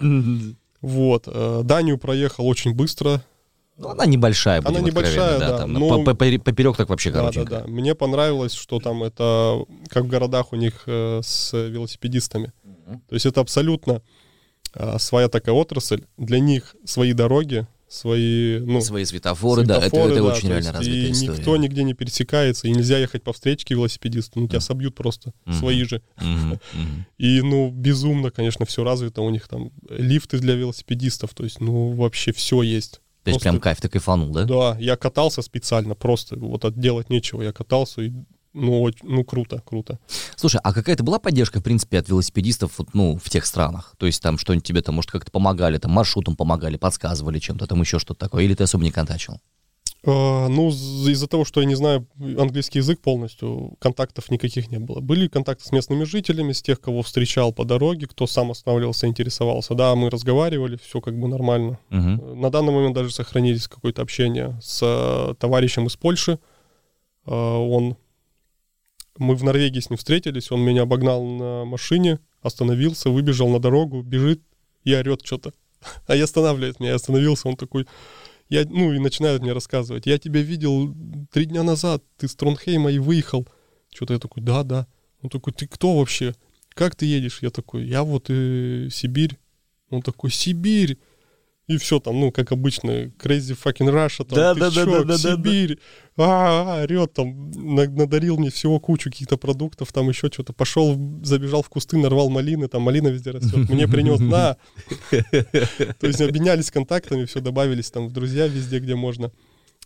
[0.81, 1.25] Вот.
[1.27, 3.23] э, Данию проехал очень быстро.
[3.79, 6.89] Ну, она небольшая, будем Она небольшая, откровенны, да, там, но- по- по- попе- Поперек так
[6.89, 7.65] вообще Да, да, да.
[7.67, 12.53] Мне понравилось, что там это как в городах у них э, с велосипедистами.
[13.09, 14.03] То есть это абсолютно
[14.75, 16.03] э, своя такая отрасль.
[16.19, 20.73] Для них свои дороги, свои, ну, свои светофоры, да, это, это да, очень реально есть
[20.73, 21.39] развитая и история.
[21.39, 24.63] никто нигде не пересекается, и нельзя ехать по встречке велосипедисту, ну, тебя Мгм.
[24.67, 25.59] собьют просто, Мгм.
[25.59, 26.01] свои же.
[26.19, 27.07] Мгм, мгм.
[27.19, 31.91] И, ну, безумно, конечно, все развито, у них там лифты для велосипедистов, то есть, ну,
[31.93, 33.01] вообще все есть.
[33.25, 34.45] То есть Просто- прям кайф, ты кайфанул, да?
[34.45, 38.11] Да, я катался специально, просто вот от делать нечего, я катался, и,
[38.55, 39.99] ну, ну, круто, круто.
[40.37, 43.95] Слушай, а какая-то была поддержка, в принципе, от велосипедистов, вот, ну, в тех странах?
[43.99, 47.81] То есть там что-нибудь тебе там, может, как-то помогали, там, маршрутом помогали, подсказывали чем-то, там
[47.81, 49.41] еще что-то такое, или ты особо не контачил?
[50.05, 55.01] А, ну, из-за того, что я не знаю английский язык полностью, контактов никаких не было.
[55.01, 59.75] Были контакты с местными жителями, с тех, кого встречал по дороге, кто сам останавливался, интересовался.
[59.75, 61.79] Да, мы разговаривали, все как бы нормально.
[61.91, 62.41] Мгм.
[62.41, 66.41] На данный момент даже сохранились какое-то общение с э, товарищем из Польши.
[67.25, 67.97] А, Он,
[69.19, 74.03] мы в Норвегии с ним встретились, он меня обогнал на машине, остановился, выбежал на дорогу,
[74.03, 74.43] бежит
[74.85, 75.53] и орет что-то.
[76.07, 77.87] А я останавливает меня, я остановился, он такой,
[78.49, 80.95] я, ну и начинает мне рассказывать, я тебя видел
[81.33, 83.47] три дня назад, ты с Тронхейма и выехал.
[83.95, 84.87] Что-то я такой, да, да.
[85.23, 86.35] Он такой, ты кто вообще?
[86.71, 87.39] Как ты едешь?
[87.43, 89.39] Я такой, я вот э, Сибирь.
[89.91, 90.99] Он такой, Сибирь.
[91.73, 94.91] И все там, ну, как обычно, crazy fucking Russia, там, Да, ты да, да, чё,
[94.91, 95.79] да, да, да, Сибирь,
[96.17, 100.99] а, а, орет там, на- надарил мне всего кучу каких-то продуктов, там еще что-то, пошел,
[101.23, 104.57] забежал в кусты, нарвал малины, там малина везде растет, мне принес, на.
[105.11, 109.31] То есть обменялись контактами, все, добавились там в друзья везде, где можно.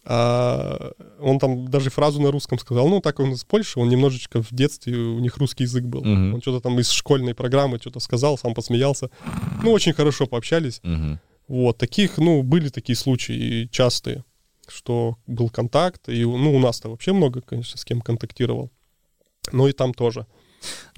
[0.08, 2.88] А он там даже фразу на русском сказал.
[2.88, 6.04] Ну, так он из Польши, он немножечко в детстве, у них русский язык был.
[6.04, 6.34] Мгм.
[6.34, 9.10] Он что-то там из школьной программы что-то сказал, сам посмеялся.
[9.64, 10.78] Ну, очень хорошо пообщались.
[10.84, 11.18] Мгм.
[11.48, 14.24] Вот, таких, ну, были такие случаи частые,
[14.66, 18.70] что был контакт, и, ну, у нас-то вообще много, конечно, с кем контактировал,
[19.52, 20.26] но и там тоже.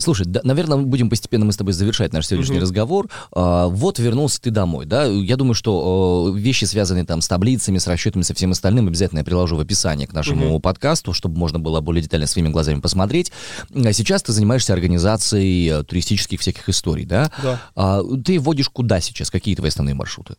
[0.01, 2.63] Слушай, да, наверное, будем постепенно мы с тобой завершать наш сегодняшний Мгм.
[2.63, 3.09] разговор.
[3.33, 5.05] А, вот вернулся ты домой, да?
[5.07, 9.19] Я думаю, что э, вещи, связанные там с таблицами, с расчетами, со всем остальным, обязательно
[9.19, 10.61] я приложу в описании к нашему Мгм.
[10.63, 13.33] подкасту, чтобы можно было более детально своими глазами посмотреть.
[13.75, 17.33] А сейчас ты занимаешься организацией э, туристических всяких историй, да?
[17.43, 17.61] Да.
[17.75, 19.31] А, ты водишь куда сейчас?
[19.31, 20.37] Какие твои основные маршруты?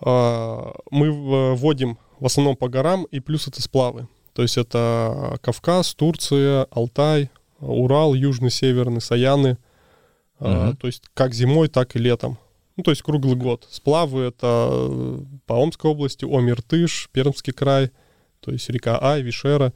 [0.00, 1.10] А, Мы
[1.56, 4.06] вводим в основном по горам, и плюс это сплавы.
[4.32, 7.30] То есть это Кавказ, Турция, Алтай,
[7.66, 9.58] Урал, Южный, Северный, Саяны.
[10.38, 10.76] А, Мгм.
[10.76, 12.38] То есть как зимой, так и летом.
[12.76, 13.66] Ну, то есть круглый год.
[13.70, 17.90] Сплавы это э, по Омской области, Омертыш, Пермский край,
[18.40, 19.72] то есть река Ай, Вишера.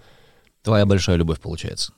[0.63, 1.93] Твоя большая любовь получается.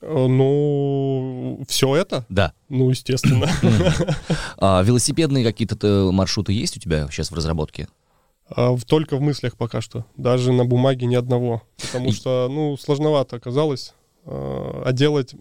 [0.00, 2.26] Э, Ну, все это?
[2.28, 2.52] Да.
[2.68, 3.48] Ну, естественно.
[4.58, 7.86] А, велосипедные какие-то э, маршруты есть у тебя сейчас в разработке?
[8.48, 10.04] А, в- Только в мыслях пока что.
[10.16, 11.62] Даже на бумаге ни одного.
[11.80, 13.94] Потому что, ну, сложновато оказалось.
[14.24, 15.34] А а делать...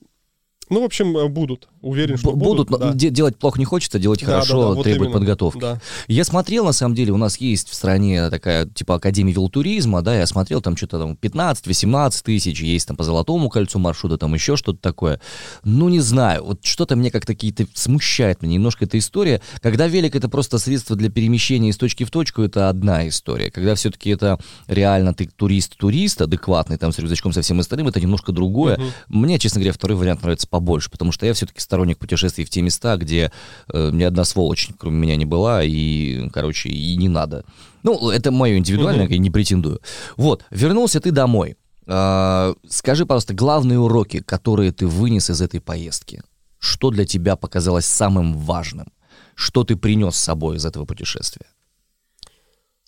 [0.69, 1.67] Ну, в общем, э, будут.
[1.81, 2.69] Уверен, что будут, будут.
[2.69, 2.93] но да.
[2.93, 5.19] де- делать плохо не хочется, делать Да, да, хорошо да, вот требует именно.
[5.19, 5.59] подготовки.
[5.59, 5.81] Да.
[6.07, 10.17] Я смотрел, на самом деле, у нас есть в стране такая, типа, Академия велотуризма, да,
[10.17, 14.55] я смотрел, там что-то там 15-18 тысяч, есть там по Золотому кольцу маршрута, там еще
[14.57, 15.21] что-то такое.
[15.63, 19.41] Ну, не знаю, вот что-то мне как-то какие-то смущает меня немножко эта история.
[19.61, 23.51] Когда велик это просто средство для перемещения из точки в точку, это одна история.
[23.51, 28.31] Когда все-таки это реально ты турист-турист, адекватный, там, с рюкзачком со всем остальным, это немножко
[28.31, 28.77] другое.
[28.77, 28.87] Мгм.
[29.07, 32.61] Мне, честно говоря, второй вариант нравится побольше, потому что я все-таки сторонник путешествий в те
[32.61, 33.31] места, где
[33.73, 37.43] э, ни одна сволочь, кроме меня, не была, и, короче, и не надо.
[37.83, 39.13] Ну, это мое индивидуальное, Мгм.
[39.13, 39.79] я не претендую.
[40.17, 41.55] Вот, вернулся ты домой.
[41.87, 46.21] А, скажи, пожалуйста, главные уроки, которые ты вынес из этой поездки.
[46.59, 48.87] Что для тебя показалось самым важным?
[49.35, 51.45] Что ты принес с собой из этого путешествия?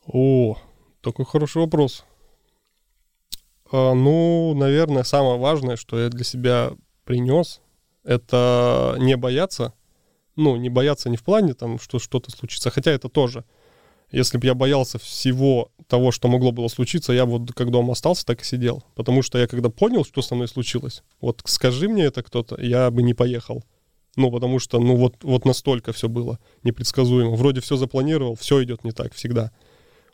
[0.05, 0.57] О,
[1.01, 2.03] такой хороший вопрос.
[3.71, 6.71] А, ну, наверное, самое важное, что я для себя
[7.11, 7.59] принес,
[8.05, 9.73] это не бояться.
[10.37, 13.43] Ну, не бояться не в плане там, что что-то случится, хотя это тоже.
[14.11, 18.25] Если бы я боялся всего того, что могло было случиться, я вот как дома остался,
[18.25, 18.83] так и сидел.
[18.95, 22.89] Потому что я когда понял, что со мной случилось, вот скажи мне это кто-то, я
[22.91, 23.63] бы не поехал.
[24.15, 27.35] Ну, потому что, ну, вот, вот настолько все было непредсказуемо.
[27.35, 29.51] Вроде все запланировал, все идет не так всегда.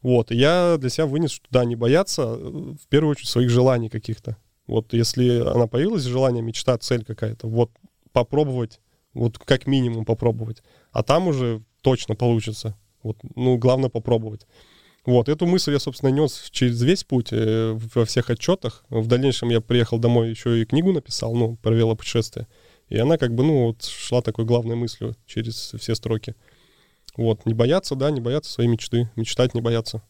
[0.02, 3.50] Вот, и я для себя вынес, что да, не бояться, э, в первую очередь, своих
[3.50, 4.38] желаний каких-то.
[4.68, 7.72] Вот если она появилась, желание, мечта, цель какая-то, вот
[8.12, 8.80] попробовать,
[9.14, 10.62] вот как минимум попробовать.
[10.92, 12.78] А там уже точно получится.
[13.02, 14.46] Вот, ну, главное попробовать.
[15.06, 18.84] Вот, эту мысль я, собственно, нес через весь путь, э, во всех отчетах.
[18.90, 22.48] В дальнейшем я приехал домой, еще и книгу написал, ну, про велопутешествие.
[22.90, 26.36] И она как бы, ну, вот шла такой главной мыслью через все строки.
[27.16, 30.02] Вот, не бояться, да, не бояться своей мечты, мечтать не бояться.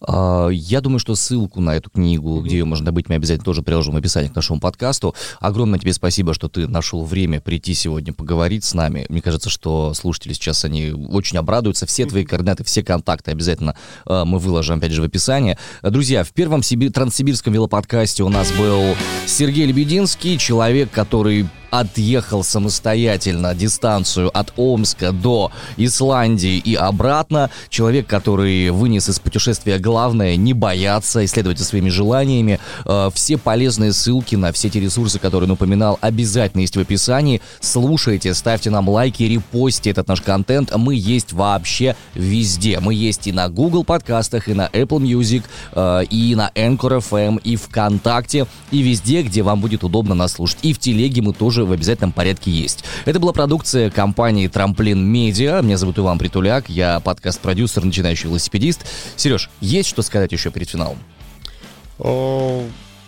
[0.00, 3.62] А, я думаю, что ссылку на эту книгу, где ее можно добыть, мы обязательно тоже
[3.62, 5.14] приложим в описании к нашему подкасту.
[5.40, 9.06] Огромное тебе спасибо, что ты нашел время прийти сегодня поговорить с нами.
[9.08, 11.86] Мне кажется, что слушатели сейчас, они очень обрадуются.
[11.86, 15.58] Все твои координаты, все контакты обязательно а, мы выложим, опять же, в описании.
[15.82, 18.94] Друзья, в первом Сиби- транссибирском велоподкасте у нас был
[19.26, 27.50] Сергей Лебединский, человек, который отъехал самостоятельно дистанцию от Омска до Исландии и обратно.
[27.68, 32.60] Человек, который вынес из путешествия главное не бояться, исследовать своими желаниями.
[32.84, 37.40] Э, все полезные ссылки на все эти ресурсы, которые он упоминал, обязательно есть в описании.
[37.60, 40.74] Слушайте, ставьте нам лайки, репостите этот наш контент.
[40.76, 42.80] Мы есть вообще везде.
[42.80, 47.40] Мы есть и на Google подкастах, и на Apple Music, э, и на Anchor FM,
[47.42, 50.58] и ВКонтакте, и везде, где вам будет удобно нас слушать.
[50.62, 52.84] И в телеге мы тоже в обязательном порядке есть.
[53.04, 55.62] Это была продукция компании Трамплин Медиа.
[55.62, 58.86] Меня зовут Иван Притуляк, я подкаст-продюсер, начинающий велосипедист.
[59.16, 60.98] Сереж, есть что сказать еще перед финалом?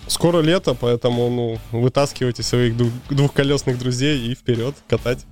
[0.06, 2.74] Скоро лето, поэтому ну, вытаскивайте своих
[3.10, 5.26] двухколесных друзей и вперед катать.